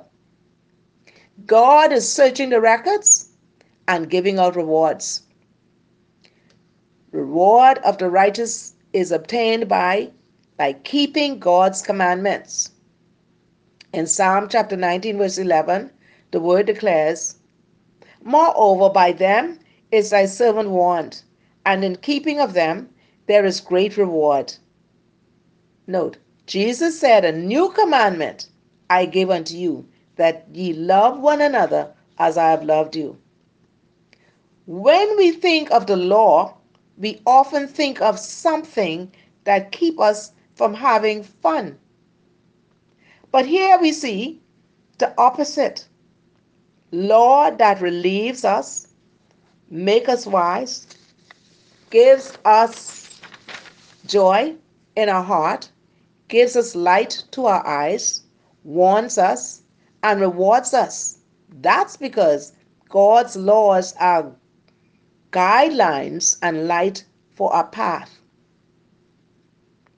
God 1.45 1.91
is 1.91 2.11
searching 2.11 2.49
the 2.49 2.61
records 2.61 3.29
and 3.87 4.09
giving 4.09 4.39
out 4.39 4.55
rewards. 4.55 5.23
Reward 7.11 7.77
of 7.79 7.97
the 7.97 8.09
righteous 8.09 8.73
is 8.93 9.11
obtained 9.11 9.67
by 9.67 10.11
by 10.57 10.73
keeping 10.73 11.39
God's 11.39 11.81
commandments. 11.81 12.71
In 13.93 14.07
Psalm 14.07 14.47
chapter 14.47 14.77
19 14.77 15.17
verse 15.17 15.37
11, 15.37 15.91
the 16.31 16.39
word 16.39 16.67
declares, 16.67 17.35
Moreover, 18.23 18.89
by 18.89 19.11
them 19.11 19.59
is 19.91 20.11
thy 20.11 20.25
servant 20.25 20.69
warned, 20.69 21.23
and 21.65 21.83
in 21.83 21.95
keeping 21.95 22.39
of 22.39 22.53
them 22.53 22.89
there 23.27 23.43
is 23.43 23.59
great 23.59 23.97
reward. 23.97 24.53
Note, 25.87 26.17
Jesus 26.51 26.99
said, 26.99 27.23
A 27.23 27.31
new 27.31 27.69
commandment 27.69 28.49
I 28.89 29.05
give 29.05 29.29
unto 29.29 29.55
you, 29.55 29.87
that 30.17 30.47
ye 30.51 30.73
love 30.73 31.17
one 31.17 31.39
another 31.39 31.93
as 32.19 32.37
I 32.37 32.49
have 32.49 32.65
loved 32.65 32.93
you. 32.93 33.17
When 34.65 35.15
we 35.15 35.31
think 35.31 35.71
of 35.71 35.87
the 35.87 35.95
law, 35.95 36.57
we 36.97 37.21
often 37.25 37.69
think 37.69 38.01
of 38.01 38.19
something 38.19 39.09
that 39.45 39.71
keep 39.71 39.97
us 39.97 40.33
from 40.53 40.73
having 40.73 41.23
fun. 41.23 41.79
But 43.31 43.45
here 43.45 43.79
we 43.79 43.93
see 43.93 44.41
the 44.97 45.13
opposite. 45.17 45.87
Law 46.91 47.51
that 47.51 47.79
relieves 47.79 48.43
us, 48.43 48.89
make 49.69 50.09
us 50.09 50.27
wise, 50.27 50.85
gives 51.91 52.37
us 52.43 53.21
joy 54.05 54.53
in 54.97 55.07
our 55.07 55.23
heart, 55.23 55.71
gives 56.31 56.55
us 56.55 56.75
light 56.75 57.23
to 57.29 57.45
our 57.45 57.65
eyes, 57.67 58.23
warns 58.63 59.19
us, 59.19 59.61
and 60.01 60.19
rewards 60.19 60.73
us. 60.73 61.19
That's 61.61 61.97
because 61.97 62.53
God's 62.89 63.35
laws 63.35 63.93
are 63.99 64.31
guidelines 65.31 66.37
and 66.41 66.67
light 66.67 67.05
for 67.29 67.53
our 67.53 67.67
path 67.67 68.17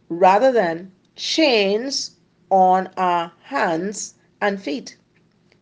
rather 0.10 0.52
than 0.52 0.92
chains 1.16 2.18
on 2.50 2.90
our 2.98 3.32
hands 3.44 4.16
and 4.42 4.62
feet. 4.62 4.98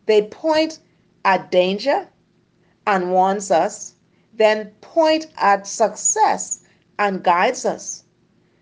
They 0.06 0.22
point 0.22 0.78
at 1.24 1.50
danger 1.50 2.08
and 2.86 3.12
warns 3.12 3.50
us, 3.50 3.94
then 4.32 4.72
point 4.80 5.26
at 5.36 5.66
success 5.66 6.64
and 6.98 7.22
guides 7.22 7.64
us. 7.64 8.04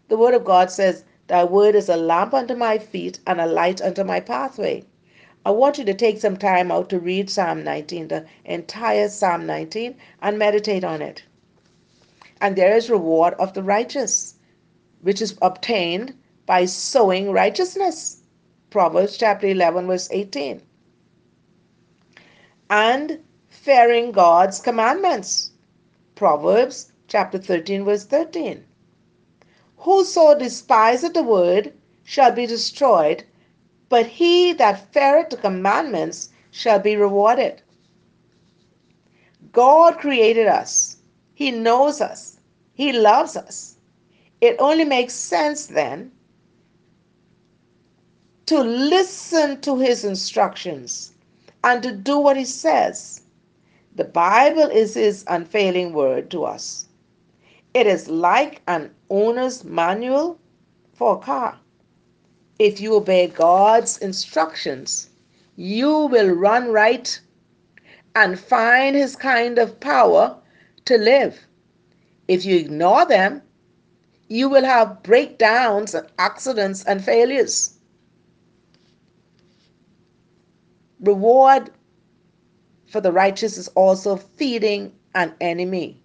The 0.09 0.16
Word 0.16 0.35
of 0.35 0.44
God 0.44 0.70
says, 0.70 1.05
Thy 1.31 1.45
Word 1.45 1.77
is 1.77 1.88
a 1.88 1.97
lamp 1.97 2.35
unto 2.35 2.57
my 2.57 2.77
feet 2.77 3.21
and 3.25 3.40
a 3.40 3.47
light 3.47 3.81
unto 3.81 4.03
my 4.03 4.19
pathway. 4.19 4.83
I 5.47 5.53
want 5.53 5.79
you 5.79 5.85
to 5.85 5.95
take 5.95 6.19
some 6.21 6.37
time 6.37 6.73
out 6.73 6.88
to 6.90 6.99
read 6.99 7.31
Psalm 7.31 7.62
19, 7.62 8.09
the 8.09 8.27
entire 8.45 9.09
Psalm 9.09 9.47
19, 9.47 9.95
and 10.21 10.38
meditate 10.40 10.83
on 10.83 11.01
it. 11.01 11.23
And 12.40 12.57
there 12.57 12.77
is 12.77 12.90
reward 12.90 13.35
of 13.35 13.55
the 13.55 13.62
righteous, 13.62 14.35
which 15.03 15.23
is 15.23 15.38
obtained 15.40 16.14
by 16.47 16.64
sowing 16.64 17.31
righteousness. 17.31 18.25
Proverbs 18.71 19.16
chapter 19.16 19.47
11, 19.47 19.87
verse 19.87 20.09
18. 20.11 20.61
And 22.71 23.21
fearing 23.49 24.11
God's 24.11 24.59
commandments. 24.59 25.53
Proverbs 26.16 26.90
chapter 27.07 27.38
13, 27.38 27.85
verse 27.85 28.05
13. 28.05 28.64
Whoso 29.81 30.35
despiseth 30.38 31.14
the 31.14 31.23
word 31.23 31.73
shall 32.05 32.33
be 32.33 32.47
destroyed, 32.47 33.25
but 33.88 34.07
he 34.07 34.53
that 34.53 34.93
feareth 34.93 35.31
the 35.31 35.38
commandments 35.38 36.29
shall 36.51 36.79
be 36.79 36.97
rewarded. 36.97 37.62
God 39.53 39.99
created 39.99 40.47
us. 40.47 40.99
He 41.35 41.51
knows 41.51 42.01
us. 42.03 42.38
He 42.75 42.93
loves 42.93 43.37
us. 43.37 43.79
It 44.40 44.57
only 44.59 44.85
makes 44.85 45.14
sense 45.14 45.66
then 45.66 46.12
to 48.47 48.61
listen 48.61 49.61
to 49.62 49.79
his 49.79 50.05
instructions 50.05 51.12
and 51.64 51.83
to 51.83 51.93
do 51.93 52.19
what 52.19 52.37
he 52.37 52.45
says. 52.45 53.23
The 53.95 54.05
Bible 54.05 54.69
is 54.71 54.95
his 54.95 55.25
unfailing 55.27 55.95
word 55.95 56.31
to 56.33 56.45
us. 56.45 56.87
It 57.73 57.87
is 57.87 58.09
like 58.09 58.63
an 58.67 58.91
owner's 59.09 59.65
manual 59.65 60.39
for 60.93 61.15
a 61.17 61.19
car. 61.19 61.59
If 62.59 62.81
you 62.81 62.95
obey 62.97 63.29
God's 63.29 63.99
instructions, 63.99 65.11
you 65.57 66.07
will 66.07 66.31
run 66.31 66.73
right 66.73 67.21
and 68.15 68.39
find 68.39 68.97
his 68.97 69.15
kind 69.15 69.59
of 69.59 69.79
power 69.79 70.37
to 70.87 70.99
live. 70.99 71.47
If 72.27 72.45
you 72.45 72.57
ignore 72.57 73.07
them, 73.07 73.43
you 74.29 74.49
will 74.49 74.65
have 74.65 75.03
breakdowns 75.03 75.95
and 75.95 76.07
accidents 76.19 76.85
and 76.85 77.05
failures. 77.05 77.79
Reward 81.01 81.71
for 82.87 83.01
the 83.01 83.13
righteous 83.13 83.57
is 83.57 83.69
also 83.69 84.17
feeding 84.17 84.93
an 85.15 85.35
enemy. 85.41 86.00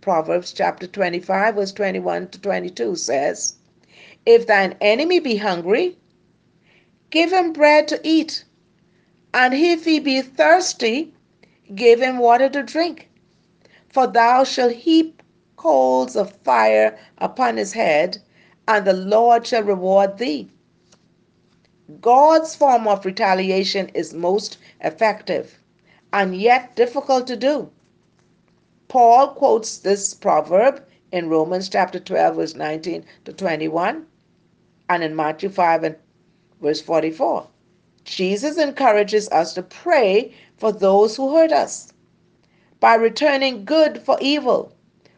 Proverbs 0.00 0.52
chapter 0.52 0.86
25, 0.86 1.56
verse 1.56 1.72
21 1.72 2.28
to 2.28 2.40
22 2.40 2.94
says, 2.94 3.54
If 4.24 4.46
thine 4.46 4.76
enemy 4.80 5.18
be 5.18 5.36
hungry, 5.36 5.98
give 7.10 7.32
him 7.32 7.52
bread 7.52 7.88
to 7.88 8.00
eat, 8.04 8.44
and 9.34 9.52
if 9.52 9.84
he 9.84 9.98
be 9.98 10.22
thirsty, 10.22 11.14
give 11.74 12.00
him 12.00 12.18
water 12.18 12.48
to 12.48 12.62
drink. 12.62 13.08
For 13.88 14.06
thou 14.06 14.44
shalt 14.44 14.72
heap 14.72 15.22
coals 15.56 16.14
of 16.14 16.32
fire 16.44 16.96
upon 17.18 17.56
his 17.56 17.72
head, 17.72 18.18
and 18.68 18.86
the 18.86 18.92
Lord 18.92 19.46
shall 19.46 19.64
reward 19.64 20.18
thee. 20.18 20.48
God's 22.00 22.54
form 22.54 22.86
of 22.86 23.04
retaliation 23.04 23.88
is 23.94 24.14
most 24.14 24.58
effective 24.80 25.58
and 26.12 26.36
yet 26.36 26.76
difficult 26.76 27.26
to 27.26 27.36
do. 27.36 27.70
Paul 28.88 29.28
quotes 29.28 29.76
this 29.76 30.14
proverb 30.14 30.82
in 31.12 31.28
Romans 31.28 31.68
chapter 31.68 32.00
12, 32.00 32.36
verse 32.36 32.54
19 32.54 33.04
to 33.26 33.32
21, 33.34 34.06
and 34.88 35.02
in 35.02 35.14
Matthew 35.14 35.50
5 35.50 35.84
and 35.84 35.96
verse 36.62 36.80
44. 36.80 37.46
Jesus 38.04 38.56
encourages 38.56 39.28
us 39.28 39.52
to 39.52 39.62
pray 39.62 40.32
for 40.56 40.72
those 40.72 41.16
who 41.16 41.34
hurt 41.34 41.52
us. 41.52 41.92
By 42.80 42.94
returning 42.94 43.66
good 43.66 44.00
for 44.00 44.16
evil, 44.22 44.72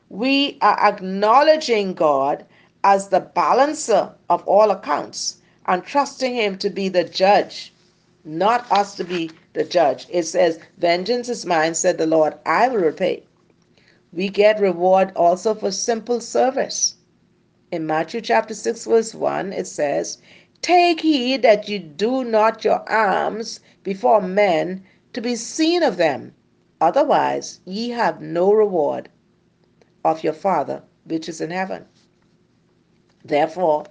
we 0.08 0.58
are 0.60 0.78
acknowledging 0.80 1.94
God 1.94 2.44
as 2.82 3.08
the 3.08 3.20
balancer 3.20 4.12
of 4.28 4.42
all 4.48 4.72
accounts 4.72 5.36
and 5.66 5.84
trusting 5.84 6.34
Him 6.34 6.58
to 6.58 6.70
be 6.70 6.88
the 6.88 7.04
judge, 7.04 7.72
not 8.24 8.66
us 8.72 8.96
to 8.96 9.04
be 9.04 9.30
the 9.52 9.62
judge. 9.62 10.08
It 10.10 10.24
says, 10.24 10.58
Vengeance 10.78 11.28
is 11.28 11.46
mine, 11.46 11.76
said 11.76 11.98
the 11.98 12.06
Lord, 12.06 12.34
I 12.44 12.66
will 12.66 12.78
repay 12.78 13.22
we 14.12 14.28
get 14.28 14.60
reward 14.60 15.12
also 15.14 15.54
for 15.54 15.70
simple 15.70 16.20
service. 16.20 16.96
In 17.70 17.86
Matthew 17.86 18.20
chapter 18.20 18.54
6, 18.54 18.84
verse 18.84 19.14
1, 19.14 19.52
it 19.52 19.66
says, 19.66 20.18
Take 20.62 21.02
heed 21.02 21.42
that 21.42 21.68
you 21.68 21.78
do 21.78 22.24
not 22.24 22.64
your 22.64 22.82
alms 22.90 23.60
before 23.84 24.20
men 24.20 24.82
to 25.12 25.20
be 25.20 25.36
seen 25.36 25.82
of 25.82 25.96
them. 25.96 26.34
Otherwise, 26.80 27.60
ye 27.64 27.90
have 27.90 28.20
no 28.20 28.52
reward 28.52 29.08
of 30.04 30.24
your 30.24 30.32
Father 30.32 30.82
which 31.04 31.28
is 31.28 31.40
in 31.40 31.50
heaven. 31.50 31.86
Therefore, 33.24 33.84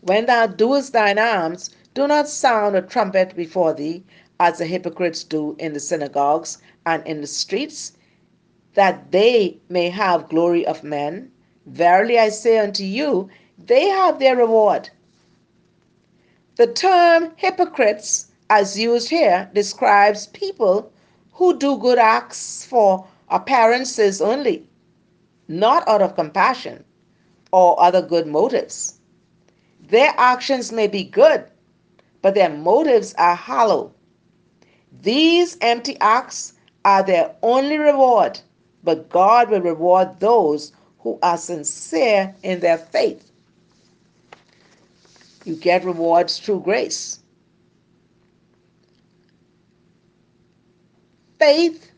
when 0.00 0.26
thou 0.26 0.46
doest 0.46 0.92
thine 0.92 1.18
alms, 1.18 1.70
do 1.94 2.06
not 2.06 2.28
sound 2.28 2.76
a 2.76 2.82
trumpet 2.82 3.34
before 3.34 3.72
thee, 3.72 4.04
as 4.38 4.58
the 4.58 4.66
hypocrites 4.66 5.24
do 5.24 5.56
in 5.58 5.72
the 5.72 5.80
synagogues 5.80 6.58
and 6.84 7.06
in 7.06 7.20
the 7.20 7.26
streets, 7.26 7.92
that 8.76 9.10
they 9.10 9.58
may 9.70 9.88
have 9.88 10.28
glory 10.28 10.64
of 10.66 10.84
men. 10.84 11.32
Verily 11.64 12.18
I 12.18 12.28
say 12.28 12.58
unto 12.58 12.84
you, 12.84 13.28
they 13.58 13.86
have 13.88 14.18
their 14.18 14.36
reward. 14.36 14.90
The 16.56 16.66
term 16.66 17.32
hypocrites, 17.36 18.30
as 18.50 18.78
used 18.78 19.08
here, 19.08 19.50
describes 19.54 20.26
people 20.26 20.92
who 21.32 21.58
do 21.58 21.78
good 21.78 21.98
acts 21.98 22.66
for 22.66 23.06
appearances 23.30 24.20
only, 24.20 24.68
not 25.48 25.88
out 25.88 26.02
of 26.02 26.14
compassion 26.14 26.84
or 27.52 27.80
other 27.80 28.02
good 28.02 28.26
motives. 28.26 29.00
Their 29.88 30.12
actions 30.18 30.70
may 30.70 30.86
be 30.86 31.02
good, 31.02 31.46
but 32.20 32.34
their 32.34 32.50
motives 32.50 33.14
are 33.14 33.34
hollow. 33.36 33.94
These 35.00 35.56
empty 35.62 35.96
acts 36.00 36.52
are 36.84 37.02
their 37.02 37.34
only 37.42 37.78
reward 37.78 38.40
but 38.86 39.08
God 39.08 39.50
will 39.50 39.60
reward 39.60 40.20
those 40.20 40.72
who 41.00 41.18
are 41.20 41.36
sincere 41.36 42.32
in 42.44 42.60
their 42.60 42.78
faith. 42.78 43.32
You 45.44 45.56
get 45.56 45.84
rewards 45.84 46.38
through 46.38 46.60
grace. 46.60 47.18
Faith, 51.40 51.90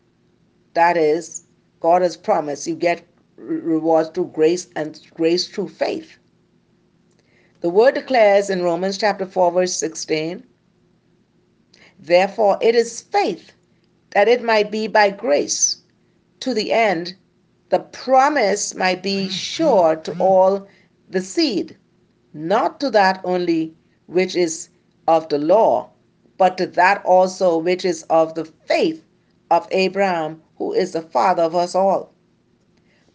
that 0.73 0.97
is, 0.97 1.43
God 1.79 2.01
has 2.01 2.17
promised 2.17 2.65
you 2.65 2.75
get 2.75 3.07
rewards 3.37 4.09
through 4.09 4.31
grace 4.33 4.67
and 4.75 4.99
grace 5.13 5.47
through 5.47 5.69
faith. 5.69 6.17
The 7.61 7.69
word 7.69 7.93
declares 7.93 8.49
in 8.49 8.63
Romans 8.63 8.97
chapter 8.97 9.27
4, 9.27 9.51
verse 9.51 9.73
16 9.75 10.43
Therefore, 11.99 12.57
it 12.61 12.73
is 12.73 13.01
faith 13.01 13.51
that 14.11 14.27
it 14.27 14.43
might 14.43 14.71
be 14.71 14.87
by 14.87 15.11
grace 15.11 15.83
to 16.41 16.53
the 16.53 16.71
end 16.71 17.15
the 17.69 17.79
promise 17.79 18.73
might 18.73 19.03
be 19.03 19.29
sure 19.29 19.95
to 19.97 20.17
all 20.19 20.67
the 21.07 21.21
seed, 21.21 21.77
not 22.33 22.79
to 22.79 22.89
that 22.89 23.21
only 23.23 23.75
which 24.07 24.35
is 24.35 24.69
of 25.07 25.29
the 25.29 25.37
law, 25.37 25.89
but 26.37 26.57
to 26.57 26.65
that 26.65 27.03
also 27.05 27.57
which 27.57 27.85
is 27.85 28.03
of 28.09 28.33
the 28.33 28.45
faith 28.45 29.03
of 29.51 29.67
Abraham, 29.71 30.41
who 30.57 30.73
is 30.73 30.93
the 30.93 31.01
father 31.01 31.43
of 31.43 31.55
us 31.55 31.75
all. 31.75 32.11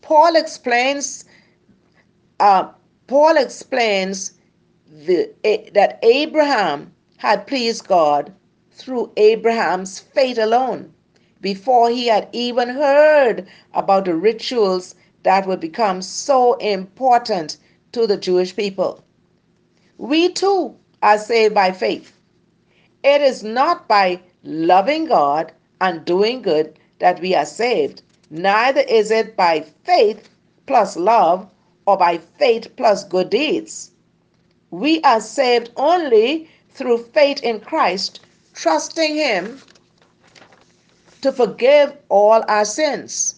Paul 0.02 0.36
explains. 0.36 1.24
Uh, 2.38 2.68
Paul 3.06 3.36
explains 3.36 4.34
the, 4.86 5.32
that 5.74 5.98
Abraham 6.02 6.92
had 7.16 7.46
pleased 7.46 7.86
God 7.86 8.32
through 8.70 9.12
Abraham's 9.16 9.98
faith 9.98 10.38
alone 10.38 10.93
before 11.44 11.90
he 11.90 12.06
had 12.06 12.26
even 12.32 12.70
heard 12.70 13.46
about 13.74 14.06
the 14.06 14.14
rituals 14.14 14.94
that 15.24 15.46
would 15.46 15.60
become 15.60 16.00
so 16.00 16.54
important 16.54 17.58
to 17.92 18.06
the 18.06 18.16
Jewish 18.16 18.56
people. 18.56 19.04
We 19.98 20.32
too 20.32 20.74
are 21.02 21.18
saved 21.18 21.54
by 21.54 21.70
faith. 21.72 22.16
It 23.02 23.20
is 23.20 23.42
not 23.42 23.86
by 23.86 24.20
loving 24.42 25.04
God 25.04 25.52
and 25.82 26.06
doing 26.06 26.40
good 26.40 26.78
that 26.98 27.20
we 27.20 27.34
are 27.34 27.44
saved, 27.44 28.00
neither 28.30 28.80
is 28.80 29.10
it 29.10 29.36
by 29.36 29.66
faith 29.84 30.30
plus 30.64 30.96
love 30.96 31.46
or 31.86 31.98
by 31.98 32.16
faith 32.38 32.74
plus 32.76 33.04
good 33.04 33.28
deeds. 33.28 33.90
We 34.70 35.02
are 35.02 35.20
saved 35.20 35.72
only 35.76 36.48
through 36.70 37.04
faith 37.12 37.42
in 37.42 37.60
Christ, 37.60 38.20
trusting 38.54 39.16
Him 39.16 39.60
to 41.24 41.32
forgive 41.32 41.96
all 42.10 42.44
our 42.48 42.66
sins. 42.66 43.36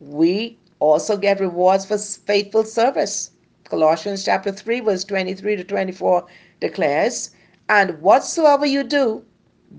We 0.00 0.58
also 0.80 1.18
get 1.18 1.38
rewards 1.38 1.84
for 1.84 1.98
faithful 1.98 2.64
service. 2.64 3.30
Colossians 3.64 4.24
chapter 4.24 4.50
3 4.50 4.80
verse 4.80 5.04
23 5.04 5.56
to 5.56 5.64
24 5.64 6.26
declares, 6.60 7.30
"And 7.68 8.00
whatsoever 8.00 8.64
you 8.64 8.84
do, 8.84 9.22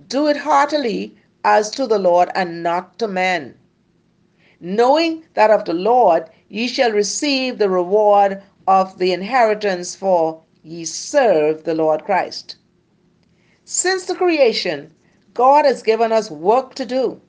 do 0.08 0.27
it 0.27 0.38
heartily 0.38 1.17
as 1.43 1.71
to 1.71 1.88
the 1.88 1.97
Lord 1.97 2.29
and 2.36 2.62
not 2.62 2.99
to 2.99 3.08
men, 3.08 3.56
knowing 4.60 5.23
that 5.34 5.49
of 5.49 5.65
the 5.65 5.73
Lord 5.73 6.29
ye 6.47 6.67
shall 6.67 6.91
receive 6.91 7.58
the 7.58 7.69
reward 7.69 8.41
of 8.67 8.99
the 8.99 9.12
inheritance, 9.13 9.95
for 9.95 10.43
ye 10.62 10.86
serve 10.86 11.63
the 11.63 11.73
Lord 11.73 12.03
Christ." 12.03 12.56
Since 13.65 14.06
the 14.06 14.15
creation, 14.15 14.93
God 15.33 15.65
has 15.65 15.81
given 15.81 16.11
us 16.11 16.29
work 16.29 16.75
to 16.75 16.85
do. 16.85 17.21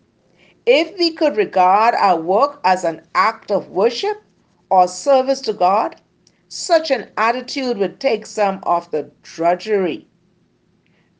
If 0.66 0.96
we 0.98 1.12
could 1.12 1.36
regard 1.36 1.94
our 1.94 2.20
work 2.20 2.60
as 2.64 2.84
an 2.84 3.06
act 3.14 3.50
of 3.50 3.68
worship 3.68 4.22
or 4.70 4.88
service 4.88 5.40
to 5.42 5.52
God, 5.52 6.00
such 6.48 6.90
an 6.90 7.10
attitude 7.16 7.78
would 7.78 8.00
take 8.00 8.26
some 8.26 8.60
of 8.64 8.90
the 8.90 9.10
drudgery 9.22 10.06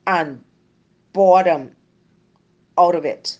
and 0.06 0.42
boredom 1.12 1.74
out 2.78 2.94
of 2.94 3.04
it. 3.04 3.38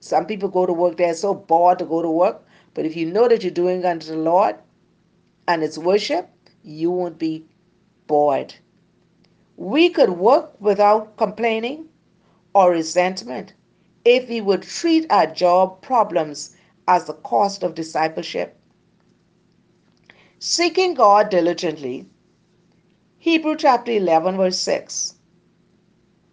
Some 0.00 0.26
people 0.26 0.48
go 0.48 0.66
to 0.66 0.72
work, 0.72 0.96
they're 0.96 1.14
so 1.14 1.34
bored 1.34 1.78
to 1.80 1.84
go 1.84 2.02
to 2.02 2.10
work, 2.10 2.44
but 2.74 2.84
if 2.84 2.96
you 2.96 3.06
know 3.06 3.28
that 3.28 3.42
you're 3.42 3.50
doing 3.50 3.84
unto 3.84 4.06
the 4.06 4.16
Lord 4.16 4.56
and 5.48 5.62
it's 5.62 5.78
worship, 5.78 6.28
you 6.62 6.90
won't 6.90 7.18
be 7.18 7.44
bored. 8.06 8.54
We 9.56 9.88
could 9.88 10.10
work 10.10 10.60
without 10.60 11.16
complaining 11.16 11.88
or 12.56 12.70
resentment 12.70 13.52
if 14.06 14.30
we 14.30 14.40
would 14.40 14.62
treat 14.62 15.04
our 15.10 15.26
job 15.26 15.82
problems 15.82 16.56
as 16.88 17.04
the 17.04 17.12
cost 17.12 17.62
of 17.62 17.74
discipleship. 17.74 18.56
Seeking 20.38 20.94
God 20.94 21.28
diligently, 21.28 22.06
Hebrew 23.18 23.56
chapter 23.56 23.92
11, 23.92 24.38
verse 24.38 24.58
6. 24.58 25.16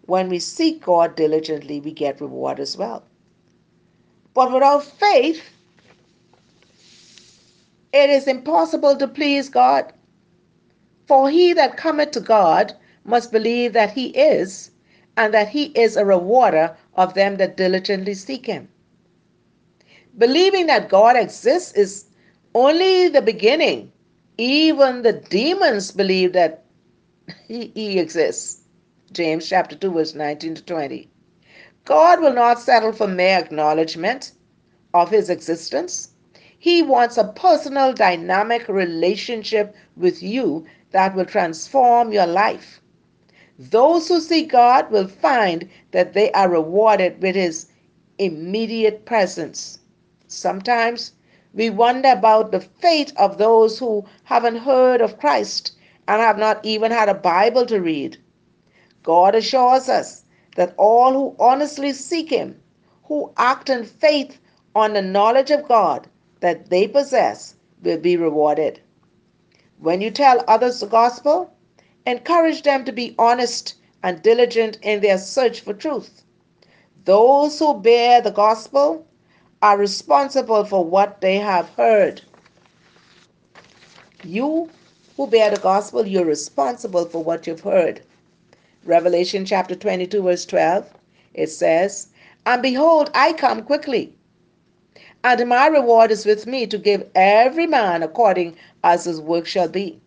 When 0.06 0.30
we 0.30 0.38
seek 0.38 0.82
God 0.82 1.14
diligently, 1.14 1.80
we 1.80 1.92
get 1.92 2.22
reward 2.22 2.58
as 2.58 2.74
well. 2.74 3.04
But 4.32 4.50
without 4.50 4.82
faith, 4.84 5.42
it 7.92 8.08
is 8.08 8.26
impossible 8.26 8.96
to 8.96 9.06
please 9.06 9.50
God. 9.50 9.92
For 11.06 11.28
he 11.28 11.52
that 11.52 11.76
cometh 11.76 12.12
to 12.12 12.20
God 12.20 12.72
must 13.04 13.30
believe 13.30 13.74
that 13.74 13.90
he 13.90 14.06
is, 14.06 14.70
and 15.16 15.32
that 15.34 15.48
he 15.48 15.64
is 15.78 15.96
a 15.96 16.04
rewarder 16.04 16.76
of 16.94 17.14
them 17.14 17.36
that 17.36 17.56
diligently 17.56 18.14
seek 18.14 18.46
him. 18.46 18.68
Believing 20.16 20.66
that 20.66 20.88
God 20.88 21.16
exists 21.16 21.72
is 21.72 22.06
only 22.54 23.08
the 23.08 23.22
beginning. 23.22 23.92
Even 24.38 25.02
the 25.02 25.12
demons 25.12 25.90
believe 25.90 26.32
that 26.32 26.64
he, 27.46 27.72
he 27.74 27.98
exists. 27.98 28.62
James 29.12 29.48
chapter 29.48 29.76
2, 29.76 29.92
verse 29.92 30.14
19 30.14 30.56
to 30.56 30.62
20. 30.64 31.08
God 31.84 32.20
will 32.20 32.32
not 32.32 32.60
settle 32.60 32.92
for 32.92 33.06
mere 33.06 33.38
acknowledgement 33.38 34.32
of 34.94 35.10
his 35.10 35.28
existence. 35.30 36.10
He 36.58 36.82
wants 36.82 37.18
a 37.18 37.24
personal, 37.24 37.92
dynamic 37.92 38.68
relationship 38.68 39.74
with 39.96 40.22
you 40.22 40.66
that 40.92 41.14
will 41.14 41.26
transform 41.26 42.12
your 42.12 42.26
life. 42.26 42.80
Those 43.58 44.08
who 44.08 44.20
seek 44.20 44.50
God 44.50 44.90
will 44.90 45.06
find 45.06 45.68
that 45.92 46.12
they 46.12 46.32
are 46.32 46.48
rewarded 46.48 47.22
with 47.22 47.36
His 47.36 47.68
immediate 48.18 49.04
presence. 49.04 49.78
Sometimes 50.26 51.12
we 51.52 51.70
wonder 51.70 52.10
about 52.10 52.50
the 52.50 52.60
fate 52.60 53.12
of 53.16 53.38
those 53.38 53.78
who 53.78 54.04
haven't 54.24 54.56
heard 54.56 55.00
of 55.00 55.18
Christ 55.18 55.72
and 56.08 56.20
have 56.20 56.36
not 56.36 56.64
even 56.64 56.90
had 56.90 57.08
a 57.08 57.14
Bible 57.14 57.64
to 57.66 57.80
read. 57.80 58.18
God 59.04 59.36
assures 59.36 59.88
us 59.88 60.24
that 60.56 60.74
all 60.76 61.12
who 61.12 61.36
honestly 61.38 61.92
seek 61.92 62.30
Him, 62.30 62.60
who 63.04 63.32
act 63.36 63.70
in 63.70 63.84
faith 63.84 64.40
on 64.74 64.94
the 64.94 65.02
knowledge 65.02 65.52
of 65.52 65.68
God 65.68 66.08
that 66.40 66.70
they 66.70 66.88
possess, 66.88 67.54
will 67.82 67.98
be 67.98 68.16
rewarded. 68.16 68.80
When 69.78 70.00
you 70.00 70.10
tell 70.10 70.42
others 70.48 70.80
the 70.80 70.86
gospel, 70.86 71.53
Encourage 72.06 72.62
them 72.62 72.84
to 72.84 72.92
be 72.92 73.14
honest 73.18 73.74
and 74.02 74.22
diligent 74.22 74.78
in 74.82 75.00
their 75.00 75.18
search 75.18 75.60
for 75.60 75.72
truth. 75.72 76.22
Those 77.04 77.58
who 77.58 77.80
bear 77.80 78.20
the 78.20 78.30
gospel 78.30 79.06
are 79.62 79.78
responsible 79.78 80.64
for 80.64 80.84
what 80.84 81.20
they 81.22 81.36
have 81.36 81.70
heard. 81.70 82.20
You 84.22 84.70
who 85.16 85.26
bear 85.26 85.50
the 85.50 85.60
gospel, 85.60 86.06
you're 86.06 86.24
responsible 86.24 87.06
for 87.06 87.22
what 87.22 87.46
you've 87.46 87.60
heard. 87.60 88.02
Revelation 88.84 89.46
chapter 89.46 89.74
22, 89.74 90.22
verse 90.22 90.44
12, 90.44 90.92
it 91.32 91.46
says, 91.46 92.08
And 92.44 92.60
behold, 92.60 93.10
I 93.14 93.32
come 93.32 93.62
quickly, 93.62 94.14
and 95.22 95.48
my 95.48 95.66
reward 95.68 96.10
is 96.10 96.26
with 96.26 96.46
me 96.46 96.66
to 96.66 96.76
give 96.76 97.08
every 97.14 97.66
man 97.66 98.02
according 98.02 98.56
as 98.82 99.04
his 99.04 99.20
work 99.22 99.46
shall 99.46 99.68
be. 99.68 100.00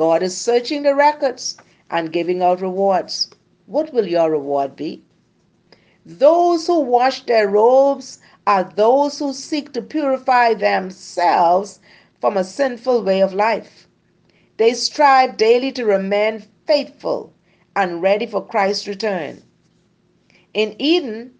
God 0.00 0.22
is 0.22 0.34
searching 0.34 0.82
the 0.82 0.94
records 0.94 1.58
and 1.90 2.10
giving 2.10 2.42
out 2.42 2.62
rewards. 2.62 3.28
What 3.66 3.92
will 3.92 4.06
your 4.08 4.30
reward 4.30 4.74
be? 4.74 5.02
Those 6.06 6.66
who 6.66 6.80
wash 6.80 7.24
their 7.24 7.46
robes 7.46 8.18
are 8.46 8.64
those 8.64 9.18
who 9.18 9.34
seek 9.34 9.74
to 9.74 9.82
purify 9.82 10.54
themselves 10.54 11.80
from 12.18 12.38
a 12.38 12.44
sinful 12.44 13.02
way 13.02 13.20
of 13.20 13.34
life. 13.34 13.88
They 14.56 14.72
strive 14.72 15.36
daily 15.36 15.70
to 15.72 15.84
remain 15.84 16.44
faithful 16.66 17.34
and 17.76 18.00
ready 18.00 18.24
for 18.24 18.42
Christ's 18.42 18.88
return. 18.88 19.42
In 20.54 20.76
Eden, 20.78 21.34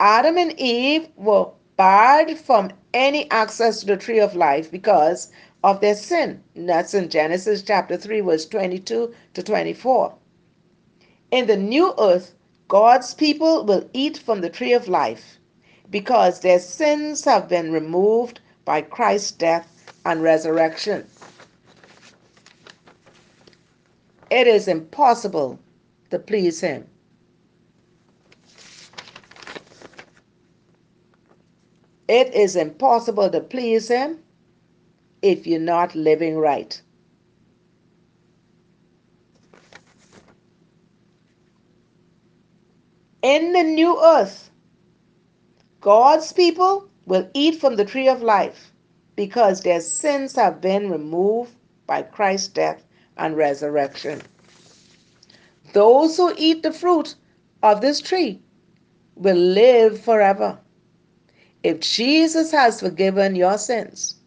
Adam 0.00 0.38
and 0.38 0.58
Eve 0.58 1.08
were 1.14 1.50
barred 1.76 2.38
from 2.38 2.70
any 2.94 3.30
access 3.30 3.80
to 3.80 3.86
the 3.86 3.98
tree 3.98 4.18
of 4.18 4.34
life 4.34 4.70
because 4.70 5.30
of 5.64 5.80
their 5.80 5.94
sin. 5.94 6.42
That's 6.54 6.94
in 6.94 7.08
Genesis 7.08 7.62
chapter 7.62 7.96
3, 7.96 8.20
verse 8.20 8.46
22 8.46 9.14
to 9.34 9.42
24. 9.42 10.14
In 11.30 11.46
the 11.46 11.56
new 11.56 11.94
earth, 11.98 12.34
God's 12.68 13.14
people 13.14 13.64
will 13.64 13.88
eat 13.92 14.18
from 14.18 14.40
the 14.40 14.50
tree 14.50 14.72
of 14.72 14.88
life 14.88 15.38
because 15.90 16.40
their 16.40 16.58
sins 16.58 17.24
have 17.24 17.48
been 17.48 17.72
removed 17.72 18.40
by 18.64 18.82
Christ's 18.82 19.32
death 19.32 19.92
and 20.04 20.22
resurrection. 20.22 21.06
It 24.30 24.46
is 24.46 24.68
impossible 24.68 25.58
to 26.10 26.18
please 26.18 26.60
Him. 26.60 26.86
It 32.06 32.32
is 32.34 32.56
impossible 32.56 33.30
to 33.30 33.40
please 33.40 33.88
Him 33.88 34.18
if 35.22 35.46
you're 35.46 35.60
not 35.60 35.94
living 35.94 36.36
right. 36.38 36.80
In 43.22 43.52
the 43.52 43.62
new 43.62 44.00
earth, 44.02 44.50
God's 45.80 46.32
people 46.32 46.88
will 47.06 47.28
eat 47.34 47.60
from 47.60 47.76
the 47.76 47.84
tree 47.84 48.08
of 48.08 48.22
life 48.22 48.72
because 49.16 49.62
their 49.62 49.80
sins 49.80 50.36
have 50.36 50.60
been 50.60 50.90
removed 50.90 51.54
by 51.86 52.02
Christ's 52.02 52.48
death 52.48 52.84
and 53.16 53.36
resurrection. 53.36 54.22
Those 55.72 56.16
who 56.16 56.32
eat 56.36 56.62
the 56.62 56.72
fruit 56.72 57.16
of 57.62 57.80
this 57.80 58.00
tree 58.00 58.40
will 59.16 59.36
live 59.36 60.00
forever. 60.00 60.58
If 61.64 61.80
Jesus 61.80 62.52
has 62.52 62.80
forgiven 62.80 63.34
your 63.34 63.58
sins, 63.58 64.17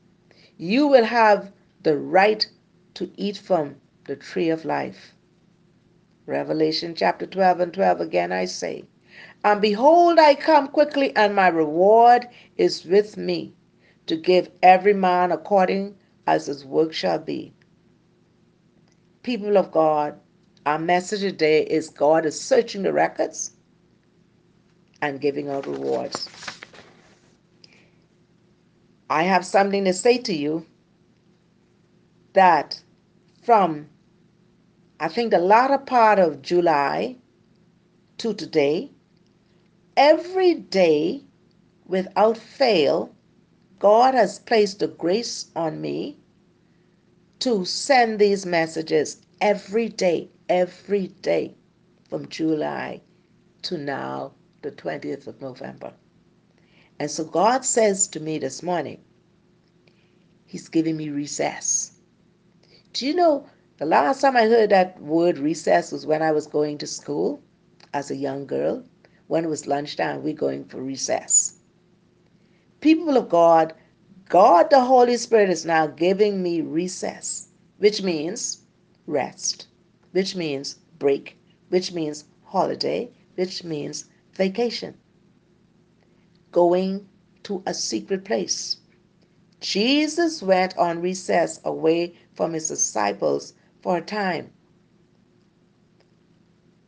you 0.62 0.86
will 0.86 1.06
have 1.06 1.52
the 1.82 1.98
right 1.98 2.48
to 2.94 3.10
eat 3.18 3.36
from 3.36 3.76
the 4.06 4.16
tree 4.16 4.48
of 4.52 4.64
life. 4.64 5.16
Revelation 6.28 6.94
chapter 6.94 7.26
12 7.26 7.60
and 7.62 7.74
12 7.74 8.00
again 8.00 8.32
I 8.32 8.46
say, 8.46 8.84
And 9.44 9.60
behold, 9.60 10.20
I 10.20 10.36
come 10.36 10.68
quickly, 10.68 11.16
and 11.16 11.36
my 11.36 11.48
reward 11.48 12.28
is 12.58 12.86
with 12.86 13.18
me, 13.18 13.56
to 14.06 14.16
give 14.16 14.52
every 14.62 14.94
man 14.94 15.32
according 15.32 15.96
as 16.28 16.46
his 16.46 16.64
work 16.64 16.94
shall 16.94 17.18
be. 17.18 17.54
People 19.24 19.58
of 19.58 19.72
God, 19.72 20.20
our 20.68 20.78
message 20.78 21.22
today 21.22 21.64
is 21.64 21.90
God 21.90 22.24
is 22.24 22.40
searching 22.40 22.84
the 22.84 22.94
records 22.94 23.54
and 25.02 25.20
giving 25.20 25.50
out 25.50 25.66
rewards. 25.66 26.30
I 29.12 29.24
have 29.24 29.46
something 29.46 29.84
to 29.84 29.94
say 29.94 30.20
to 30.20 30.34
you 30.34 30.66
that 32.32 32.82
from 33.44 33.90
I 35.02 35.10
think 35.10 35.32
the 35.32 35.40
latter 35.40 35.80
part 35.80 36.18
of 36.18 36.42
July 36.42 37.18
to 38.20 38.34
today, 38.34 38.90
every 39.98 40.54
day 40.54 41.26
without 41.86 42.38
fail, 42.38 43.14
God 43.80 44.14
has 44.14 44.40
placed 44.40 44.80
the 44.80 44.88
grace 44.88 45.48
on 45.58 45.82
me 45.82 46.18
to 47.40 47.66
send 47.66 48.18
these 48.18 48.46
messages 48.46 49.18
every 49.42 49.90
day, 49.90 50.30
every 50.48 51.08
day 51.08 51.54
from 52.10 52.30
July 52.30 53.02
to 53.64 53.78
now, 53.78 54.32
the 54.62 54.72
20th 54.72 55.28
of 55.28 55.42
November. 55.42 55.92
And 57.02 57.10
so 57.10 57.24
God 57.24 57.66
says 57.66 58.08
to 58.10 58.20
me 58.20 58.38
this 58.38 58.62
morning, 58.62 59.00
He's 60.46 60.70
giving 60.70 60.98
me 60.98 61.10
recess. 61.10 61.94
Do 62.94 63.08
you 63.08 63.16
know 63.16 63.48
the 63.78 63.88
last 63.88 64.22
time 64.22 64.38
I 64.38 64.44
heard 64.46 64.70
that 64.70 65.02
word 65.02 65.40
recess 65.40 65.92
was 65.92 66.06
when 66.06 66.22
I 66.22 66.32
was 66.32 66.46
going 66.46 66.78
to 66.78 66.86
school 66.86 67.42
as 67.92 68.12
a 68.12 68.16
young 68.16 68.46
girl? 68.46 68.84
When 69.26 69.44
it 69.44 69.48
was 69.48 69.66
lunchtime, 69.66 70.22
we're 70.22 70.36
going 70.36 70.66
for 70.66 70.80
recess. 70.80 71.58
People 72.82 73.18
of 73.18 73.30
God, 73.30 73.74
God 74.30 74.70
the 74.70 74.82
Holy 74.82 75.18
Spirit 75.18 75.50
is 75.50 75.66
now 75.66 75.88
giving 75.88 76.44
me 76.44 76.62
recess, 76.62 77.48
which 77.80 78.04
means 78.04 78.60
rest, 79.08 79.66
which 80.12 80.36
means 80.36 80.76
break, 81.00 81.36
which 81.70 81.94
means 81.94 82.26
holiday, 82.44 83.10
which 83.34 83.64
means 83.64 84.06
vacation. 84.36 84.96
Going 86.52 87.08
to 87.44 87.64
a 87.66 87.74
secret 87.74 88.26
place. 88.26 88.78
Jesus 89.60 90.42
went 90.42 90.78
on 90.78 91.02
recess 91.02 91.60
away 91.64 92.16
from 92.34 92.54
his 92.54 92.68
disciples 92.68 93.54
for 93.82 93.98
a 93.98 94.02
time. 94.02 94.52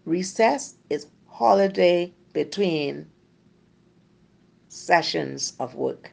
Recess 0.05 0.75
is 0.89 1.07
holiday 1.27 2.13
between 2.33 3.07
sessions 4.69 5.53
of 5.59 5.75
work. 5.75 6.11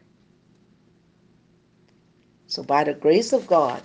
So, 2.46 2.62
by 2.64 2.84
the 2.84 2.94
grace 2.94 3.32
of 3.32 3.46
God, 3.46 3.82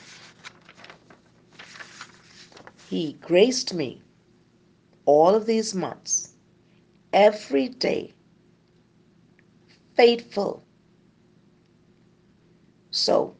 He 2.89 3.13
graced 3.13 3.73
me 3.75 4.01
all 5.05 5.35
of 5.35 5.45
these 5.45 5.75
months, 5.75 6.33
every 7.13 7.67
day, 7.67 8.14
faithful. 9.95 10.63
So, 12.91 13.35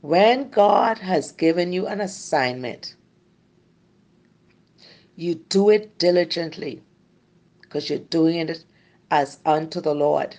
when 0.00 0.50
God 0.50 0.98
has 0.98 1.32
given 1.32 1.72
you 1.72 1.86
an 1.86 2.00
assignment, 2.00 2.94
you 5.16 5.34
do 5.34 5.70
it 5.70 5.98
diligently 5.98 6.82
because 7.60 7.90
you're 7.90 7.98
doing 7.98 8.36
it 8.48 8.64
as 9.10 9.38
unto 9.44 9.80
the 9.80 9.94
Lord. 9.94 10.36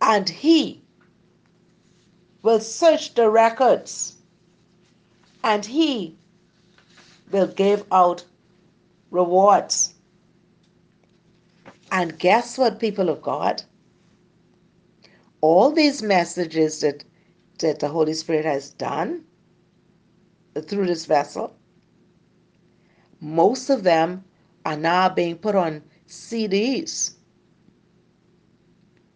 And 0.00 0.28
He 0.28 0.82
will 2.42 2.60
search 2.60 3.14
the 3.14 3.30
records 3.30 4.16
and 5.44 5.64
He 5.64 6.16
will 7.30 7.46
give 7.46 7.84
out 7.92 8.24
rewards. 9.10 9.91
And 11.92 12.18
guess 12.18 12.58
what, 12.58 12.80
people 12.80 13.10
of 13.10 13.22
God? 13.22 13.64
All 15.42 15.72
these 15.72 16.02
messages 16.02 16.80
that, 16.80 17.04
that 17.60 17.80
the 17.80 17.88
Holy 17.88 18.14
Spirit 18.14 18.46
has 18.46 18.70
done 18.70 19.24
through 20.66 20.86
this 20.86 21.06
vessel, 21.06 21.56
most 23.20 23.70
of 23.70 23.84
them 23.84 24.24
are 24.66 24.76
now 24.76 25.08
being 25.08 25.36
put 25.36 25.54
on 25.54 25.82
CDs. 26.08 27.14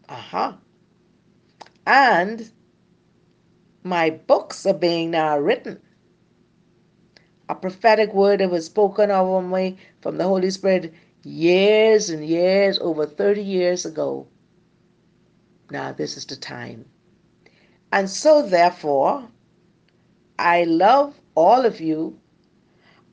Uh 0.08 0.16
huh. 0.16 0.52
And 1.86 2.50
my 3.84 4.10
books 4.10 4.66
are 4.66 4.74
being 4.74 5.12
now 5.12 5.38
written. 5.38 5.80
A 7.48 7.54
prophetic 7.54 8.14
word 8.14 8.40
that 8.40 8.50
was 8.50 8.66
spoken 8.66 9.10
over 9.10 9.46
me 9.46 9.78
from 10.02 10.18
the 10.18 10.24
Holy 10.24 10.50
Spirit 10.50 10.94
years 11.26 12.08
and 12.08 12.24
years, 12.24 12.78
over 12.78 13.04
30 13.04 13.42
years 13.42 13.84
ago. 13.84 14.26
Now, 15.70 15.92
this 15.92 16.16
is 16.16 16.24
the 16.24 16.36
time. 16.36 16.84
And 17.90 18.08
so, 18.08 18.42
therefore, 18.42 19.28
I 20.38 20.64
love 20.64 21.20
all 21.34 21.64
of 21.64 21.80
you. 21.80 22.18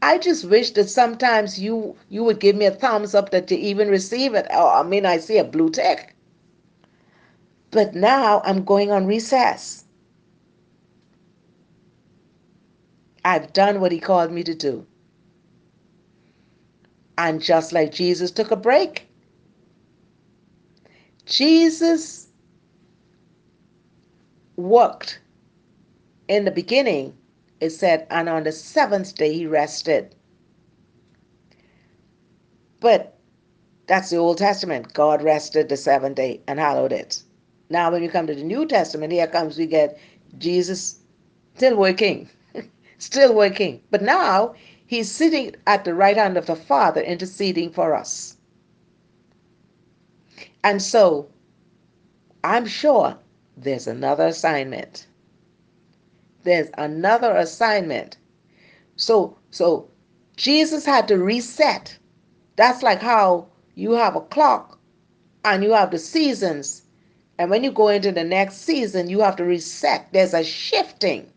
I 0.02 0.18
just 0.18 0.46
wish 0.46 0.72
that 0.72 0.90
sometimes 0.90 1.60
you 1.60 1.96
you 2.10 2.24
would 2.24 2.40
give 2.40 2.56
me 2.56 2.66
a 2.66 2.72
thumbs 2.72 3.16
up 3.16 3.32
that 3.32 3.50
you 3.50 3.58
even 3.58 3.88
receive 3.88 4.36
it. 4.36 4.46
Oh, 4.52 4.70
I 4.70 4.84
mean, 4.84 5.06
I 5.06 5.18
see 5.18 5.38
a 5.38 5.44
blue 5.44 5.70
tick. 5.70 6.16
But 7.72 7.96
now 7.96 8.42
I'm 8.44 8.66
going 8.66 8.92
on 8.92 9.08
recess. 9.08 9.86
I've 13.26 13.54
done 13.54 13.80
what 13.80 13.94
he 13.94 14.00
called 14.00 14.32
me 14.32 14.44
to 14.44 14.54
do. 14.54 14.86
And 17.18 17.42
just 17.42 17.72
like 17.74 17.92
Jesus 17.92 18.32
took 18.32 18.52
a 18.52 18.56
break, 18.56 19.08
Jesus 21.26 22.28
worked 24.56 25.20
in 26.28 26.46
the 26.46 26.52
beginning. 26.52 27.16
It 27.60 27.70
said, 27.70 28.08
and 28.10 28.28
on 28.28 28.44
the 28.44 28.52
seventh 28.52 29.16
day 29.16 29.34
he 29.34 29.48
rested. 29.48 30.16
But 32.80 33.18
that's 33.88 34.10
the 34.10 34.18
Old 34.18 34.38
Testament. 34.38 34.94
God 34.94 35.22
rested 35.22 35.70
the 35.70 35.78
seventh 35.78 36.16
day 36.16 36.42
and 36.48 36.60
hallowed 36.60 36.92
it. 36.92 37.24
Now, 37.70 37.92
when 37.92 38.04
you 38.04 38.10
come 38.10 38.28
to 38.28 38.36
the 38.36 38.44
New 38.44 38.66
Testament, 38.66 39.14
here 39.14 39.28
comes 39.28 39.58
we 39.58 39.66
get 39.66 39.98
Jesus 40.38 41.00
still 41.56 41.78
working 41.78 42.30
still 42.98 43.34
working. 43.34 43.82
But 43.92 44.02
now 44.02 44.56
he's 44.88 45.12
sitting 45.12 45.56
at 45.68 45.86
the 45.86 45.94
right 45.94 46.18
hand 46.18 46.38
of 46.38 46.46
the 46.46 46.56
Father 46.56 47.02
interceding 47.02 47.72
for 47.72 47.94
us. 47.94 48.38
And 50.64 50.82
so 50.82 51.30
I'm 52.44 52.66
sure 52.66 53.18
there's 53.58 53.88
another 53.88 54.28
assignment. 54.28 55.08
There's 56.44 56.70
another 56.78 57.36
assignment. 57.36 58.18
So 58.96 59.38
so 59.52 59.90
Jesus 60.38 60.86
had 60.86 61.08
to 61.08 61.18
reset. 61.18 61.98
That's 62.56 62.84
like 62.84 63.02
how 63.02 63.48
you 63.76 63.92
have 63.94 64.16
a 64.16 64.22
clock 64.22 64.80
and 65.46 65.64
you 65.64 65.72
have 65.74 65.92
the 65.92 66.00
seasons. 66.00 66.84
And 67.38 67.50
when 67.50 67.64
you 67.64 67.72
go 67.72 67.88
into 67.90 68.12
the 68.12 68.24
next 68.24 68.58
season, 68.58 69.10
you 69.10 69.22
have 69.22 69.36
to 69.38 69.44
reset. 69.44 70.08
There's 70.14 70.34
a 70.34 70.44
shifting 70.44 71.32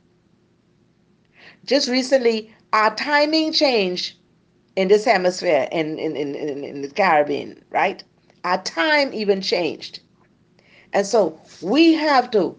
just 1.66 1.88
recently, 1.88 2.54
our 2.76 2.94
timing 2.94 3.52
changed 3.52 4.12
in 4.76 4.88
this 4.88 5.06
hemisphere, 5.06 5.66
in, 5.72 5.98
in, 5.98 6.14
in, 6.14 6.34
in, 6.62 6.82
the 6.82 6.88
Caribbean, 6.88 7.64
right? 7.70 8.04
Our 8.44 8.62
time 8.62 9.14
even 9.14 9.40
changed. 9.40 10.00
And 10.92 11.06
so 11.06 11.40
we 11.62 11.94
have 11.94 12.30
to 12.32 12.54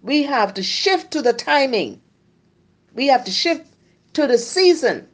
we 0.00 0.22
have 0.22 0.54
to 0.54 0.62
shift 0.62 1.10
to 1.10 1.20
the 1.20 1.34
timing. 1.34 2.00
We 2.94 3.06
have 3.08 3.22
to 3.26 3.30
shift 3.30 3.66
to 4.14 4.26
the 4.26 4.38
season. 4.38 5.06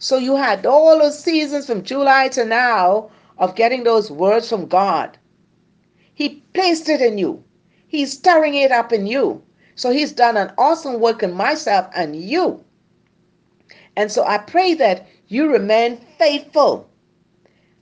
So 0.00 0.18
you 0.18 0.34
had 0.34 0.66
all 0.66 0.98
those 0.98 1.22
seasons 1.22 1.66
from 1.66 1.84
July 1.84 2.26
to 2.30 2.44
now 2.44 3.08
of 3.38 3.54
getting 3.54 3.84
those 3.84 4.10
words 4.10 4.48
from 4.48 4.66
God. 4.66 5.16
He 6.12 6.42
placed 6.54 6.88
it 6.88 7.00
in 7.00 7.18
you. 7.18 7.44
He's 7.86 8.12
stirring 8.12 8.54
it 8.54 8.72
up 8.72 8.92
in 8.92 9.06
you. 9.06 9.42
So 9.76 9.92
he's 9.92 10.12
done 10.12 10.36
an 10.36 10.52
awesome 10.58 10.98
work 10.98 11.22
in 11.22 11.32
myself 11.32 11.86
and 11.94 12.16
you. 12.16 12.64
And 13.96 14.10
so 14.10 14.24
I 14.24 14.38
pray 14.38 14.74
that 14.74 15.06
you 15.28 15.50
remain 15.50 15.98
faithful. 16.18 16.88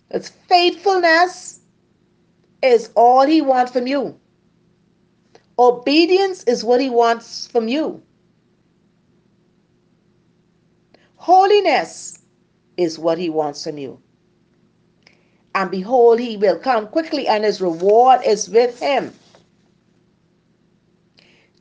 Because 0.08 0.28
faithfulness 0.28 1.60
is 2.62 2.90
all 2.94 3.26
he 3.26 3.40
wants 3.40 3.72
from 3.72 3.86
you. 3.86 4.18
Obedience 5.58 6.42
is 6.44 6.64
what 6.64 6.80
he 6.80 6.90
wants 6.90 7.46
from 7.46 7.68
you. 7.68 8.02
Holiness 11.16 12.18
is 12.76 12.98
what 12.98 13.18
he 13.18 13.28
wants 13.28 13.64
from 13.64 13.78
you. 13.78 14.00
And 15.54 15.70
behold, 15.70 16.18
he 16.18 16.36
will 16.36 16.58
come 16.58 16.88
quickly, 16.88 17.28
and 17.28 17.44
his 17.44 17.60
reward 17.60 18.20
is 18.24 18.48
with 18.48 18.80
him 18.80 19.12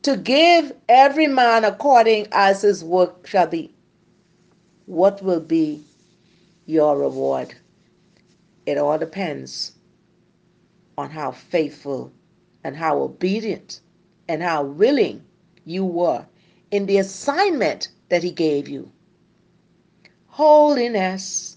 to 0.02 0.16
give 0.16 0.72
every 0.88 1.26
man 1.26 1.64
according 1.64 2.26
as 2.32 2.62
his 2.62 2.82
work 2.82 3.26
shall 3.26 3.46
be. 3.46 3.74
What 4.86 5.22
will 5.22 5.40
be 5.40 5.84
your 6.66 6.98
reward? 6.98 7.54
It 8.66 8.78
all 8.78 8.98
depends 8.98 9.72
on 10.98 11.10
how 11.10 11.32
faithful 11.32 12.12
and 12.64 12.76
how 12.76 12.98
obedient 12.98 13.80
and 14.28 14.42
how 14.42 14.62
willing 14.64 15.24
you 15.64 15.84
were 15.84 16.26
in 16.70 16.86
the 16.86 16.98
assignment 16.98 17.88
that 18.08 18.22
he 18.22 18.30
gave 18.30 18.68
you. 18.68 18.90
Holiness, 20.26 21.56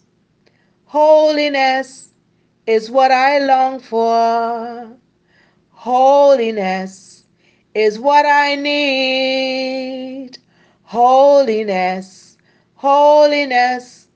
holiness 0.85 2.09
is 2.65 2.89
what 2.89 3.11
I 3.11 3.39
long 3.39 3.79
for. 3.79 4.97
Holiness 5.71 7.25
is 7.75 7.99
what 7.99 8.25
I 8.25 8.55
need. 8.55 10.37
Holiness, 10.83 12.32
holiness 12.83 14.09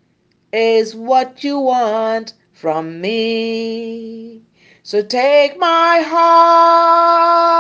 is 0.52 0.94
what 0.94 1.42
you 1.42 1.58
want 1.58 2.34
from 2.52 3.00
me. 3.00 4.42
So 4.84 5.02
take 5.02 5.58
my 5.58 6.02
heart 6.06 7.60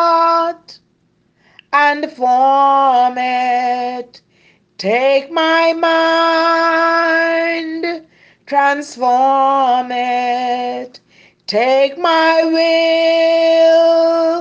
and 1.72 2.12
form 2.12 3.18
it. 3.18 4.22
Take 4.78 5.32
my 5.32 5.72
mind, 7.72 8.06
transform 8.46 9.88
it. 9.92 11.00
Take 11.46 11.98
my 11.98 12.44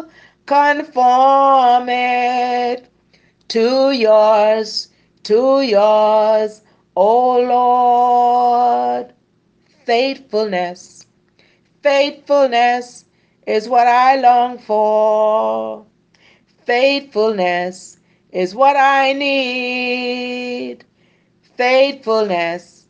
will, 0.03 0.11
conform 0.47 1.89
it 1.89 2.91
to 3.51 3.93
yours, 3.93 4.89
to 5.27 5.61
yours, 5.63 6.63
O 6.95 7.41
Lord. 7.41 9.13
Faithfulness, 9.85 11.07
faithfulness 11.83 13.05
is 13.47 13.69
what 13.69 13.89
I 13.89 14.17
long 14.21 14.59
for. 14.59 15.85
Faithfulness 16.65 17.99
is 18.31 18.55
what 18.55 18.77
I 18.77 19.13
need. 19.15 20.85
Faithfulness, 21.57 22.87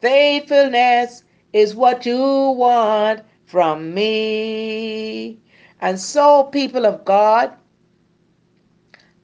faithfulness 0.00 1.24
is 1.52 1.74
what 1.74 2.06
you 2.06 2.18
want 2.18 3.22
from 3.46 3.92
me. 3.94 5.40
And 5.80 5.98
so, 5.98 6.44
people 6.44 6.86
of 6.86 7.04
God, 7.04 7.52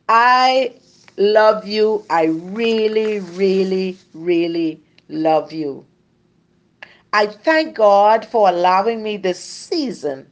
I 0.09 0.75
love 1.17 1.67
you. 1.67 2.05
I 2.11 2.25
really, 2.25 3.21
really, 3.21 3.97
really 4.15 4.83
love 5.09 5.53
you. 5.53 5.87
I 7.13 7.27
thank 7.27 7.77
God 7.77 8.27
for 8.27 8.49
allowing 8.49 9.03
me 9.03 9.17
this 9.17 9.39
season 9.39 10.31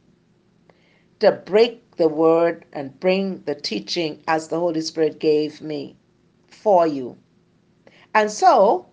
to 1.19 1.31
break 1.31 1.95
the 1.95 2.07
word 2.07 2.65
and 2.73 2.99
bring 2.99 3.41
the 3.43 3.55
teaching 3.55 4.21
as 4.27 4.47
the 4.47 4.59
Holy 4.59 4.81
Spirit 4.81 5.19
gave 5.19 5.61
me 5.61 5.95
for 6.47 6.85
you. 6.85 7.17
And 8.13 8.29
so, 8.29 8.87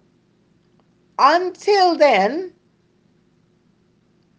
until 1.18 1.97
then, 1.97 2.53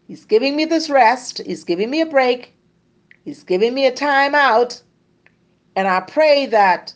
He's 0.07 0.25
giving 0.25 0.55
me 0.55 0.65
this 0.65 0.89
rest, 0.89 1.41
He's 1.45 1.63
giving 1.63 1.89
me 1.89 2.01
a 2.01 2.05
break, 2.05 2.53
He's 3.23 3.43
giving 3.43 3.73
me 3.73 3.85
a 3.85 3.93
time 3.93 4.35
out. 4.35 4.81
And 5.75 5.87
I 5.87 6.01
pray 6.01 6.45
that 6.47 6.93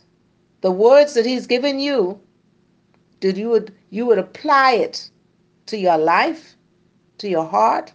the 0.60 0.70
words 0.70 1.14
that 1.14 1.26
He's 1.26 1.46
given 1.46 1.78
you, 1.78 2.20
that 3.20 3.36
you 3.36 3.48
would 3.50 3.74
you 3.90 4.06
would 4.06 4.18
apply 4.18 4.72
it 4.72 5.10
to 5.66 5.78
your 5.78 5.98
life, 5.98 6.56
to 7.18 7.28
your 7.28 7.44
heart, 7.44 7.92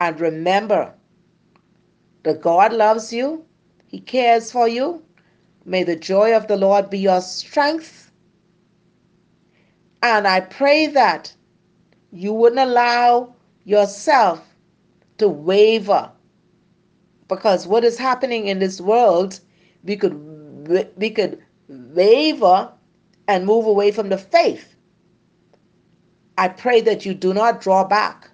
and 0.00 0.20
remember 0.20 0.94
that 2.22 2.42
God 2.42 2.72
loves 2.72 3.12
you, 3.12 3.44
He 3.86 4.00
cares 4.00 4.52
for 4.52 4.68
you. 4.68 5.02
May 5.64 5.84
the 5.84 5.96
joy 5.96 6.34
of 6.34 6.46
the 6.48 6.56
Lord 6.56 6.88
be 6.90 6.98
your 6.98 7.20
strength. 7.20 8.10
And 10.02 10.26
I 10.26 10.40
pray 10.40 10.86
that 10.86 11.34
you 12.12 12.32
wouldn't 12.32 12.60
allow 12.60 13.34
yourself 13.64 14.42
to 15.18 15.28
waver 15.28 16.10
because 17.28 17.66
what 17.66 17.84
is 17.84 17.98
happening 17.98 18.46
in 18.46 18.58
this 18.58 18.80
world 18.80 19.40
we 19.84 19.96
we 20.96 21.10
could 21.10 21.42
waver 21.68 22.72
and 23.26 23.46
move 23.46 23.66
away 23.66 23.90
from 23.90 24.08
the 24.08 24.18
faith. 24.18 24.74
I 26.36 26.48
pray 26.48 26.80
that 26.82 27.04
you 27.04 27.14
do 27.14 27.34
not 27.34 27.60
draw 27.60 27.84
back. 27.84 28.30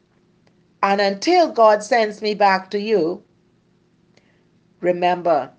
And 0.83 1.01
until 1.01 1.51
god 1.51 1.83
sends 1.83 2.21
me 2.21 2.35
back 2.35 2.71
to 2.71 2.79
you 2.79 3.23
remember 4.81 5.51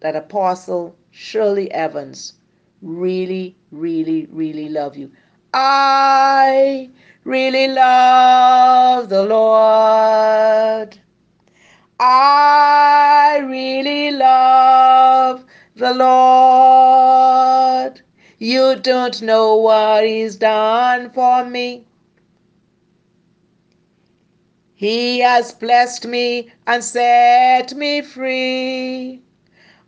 that 0.00 0.16
apostle 0.16 0.96
shirley 1.12 1.70
evans 1.70 2.32
really 2.80 3.56
really 3.70 4.26
really 4.32 4.68
love 4.68 4.96
you. 4.96 5.10
I 5.54 6.90
really 7.24 7.68
love 7.68 9.08
the 9.08 9.22
lord. 9.22 10.98
I 12.00 13.38
really 13.44 14.10
love 14.10 15.44
the 15.76 15.94
Lord. 15.94 17.62
You 18.38 18.76
don't 18.76 19.22
know 19.22 19.56
what 19.56 20.04
He's 20.04 20.36
done 20.36 21.10
for 21.10 21.44
me. 21.44 21.86
He 24.74 25.20
has 25.20 25.52
blessed 25.52 26.06
me 26.06 26.52
and 26.66 26.82
set 26.82 27.72
me 27.74 28.02
free. 28.02 29.22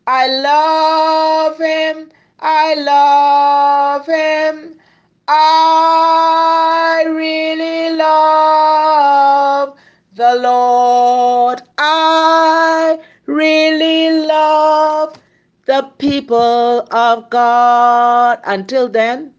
I 0.07 0.29
love 0.29 1.59
Him. 1.59 2.13
I 2.39 2.75
love 2.75 4.07
Him. 4.07 4.79
I 5.27 7.05
really 7.09 7.97
love 7.97 9.77
the 10.15 10.37
Lord. 10.37 11.63
I 11.79 13.01
really 13.27 14.27
love 14.27 15.19
the 15.67 15.91
people 15.99 16.87
of 16.91 17.31
God. 17.31 18.41
Until 18.45 18.89
then, 18.89 19.35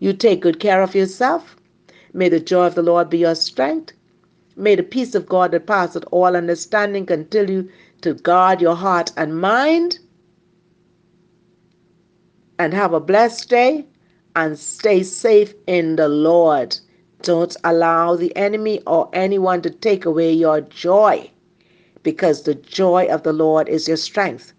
you 0.00 0.12
take 0.12 0.40
good 0.40 0.60
care 0.60 0.82
of 0.82 0.94
yourself. 0.94 1.56
May 2.12 2.28
the 2.28 2.40
joy 2.40 2.66
of 2.66 2.74
the 2.74 2.82
Lord 2.82 3.10
be 3.10 3.18
your 3.18 3.34
strength. 3.34 3.92
May 4.56 4.74
the 4.74 4.82
peace 4.82 5.14
of 5.14 5.26
God 5.26 5.52
that 5.52 5.66
passeth 5.66 6.04
all 6.10 6.34
understanding 6.36 7.06
continue 7.06 7.68
to 8.00 8.14
guard 8.14 8.60
your 8.60 8.74
heart 8.74 9.12
and 9.16 9.40
mind. 9.40 9.98
And 12.58 12.74
have 12.74 12.92
a 12.92 13.00
blessed 13.00 13.48
day 13.48 13.86
and 14.34 14.58
stay 14.58 15.04
safe 15.04 15.54
in 15.68 15.96
the 15.96 16.08
Lord. 16.08 16.76
Don't 17.22 17.56
allow 17.62 18.16
the 18.16 18.34
enemy 18.36 18.80
or 18.86 19.08
anyone 19.12 19.62
to 19.62 19.70
take 19.70 20.04
away 20.04 20.32
your 20.32 20.60
joy 20.60 21.30
because 22.02 22.42
the 22.42 22.54
joy 22.54 23.06
of 23.06 23.22
the 23.22 23.32
Lord 23.32 23.68
is 23.68 23.86
your 23.86 23.96
strength. 23.96 24.52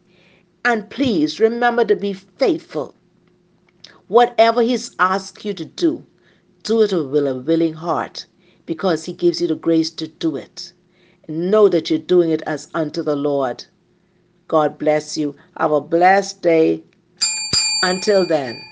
And 0.65 0.89
please 0.89 1.39
remember 1.39 1.85
to 1.85 1.95
be 1.95 2.13
faithful. 2.13 2.95
Whatever 4.07 4.61
He's 4.61 4.95
asked 4.99 5.45
you 5.45 5.53
to 5.53 5.65
do, 5.65 6.05
do 6.63 6.81
it 6.81 6.91
with 6.91 7.27
a 7.27 7.35
willing 7.35 7.73
heart 7.73 8.25
because 8.65 9.05
He 9.05 9.13
gives 9.13 9.41
you 9.41 9.47
the 9.47 9.55
grace 9.55 9.89
to 9.91 10.07
do 10.07 10.35
it. 10.35 10.73
Know 11.27 11.69
that 11.69 11.89
you're 11.89 11.99
doing 11.99 12.31
it 12.31 12.41
as 12.47 12.69
unto 12.73 13.03
the 13.03 13.15
Lord. 13.15 13.65
God 14.47 14.77
bless 14.77 15.17
you. 15.17 15.35
Have 15.57 15.71
a 15.71 15.81
blessed 15.81 16.41
day. 16.41 16.83
Until 17.83 18.25
then. 18.25 18.68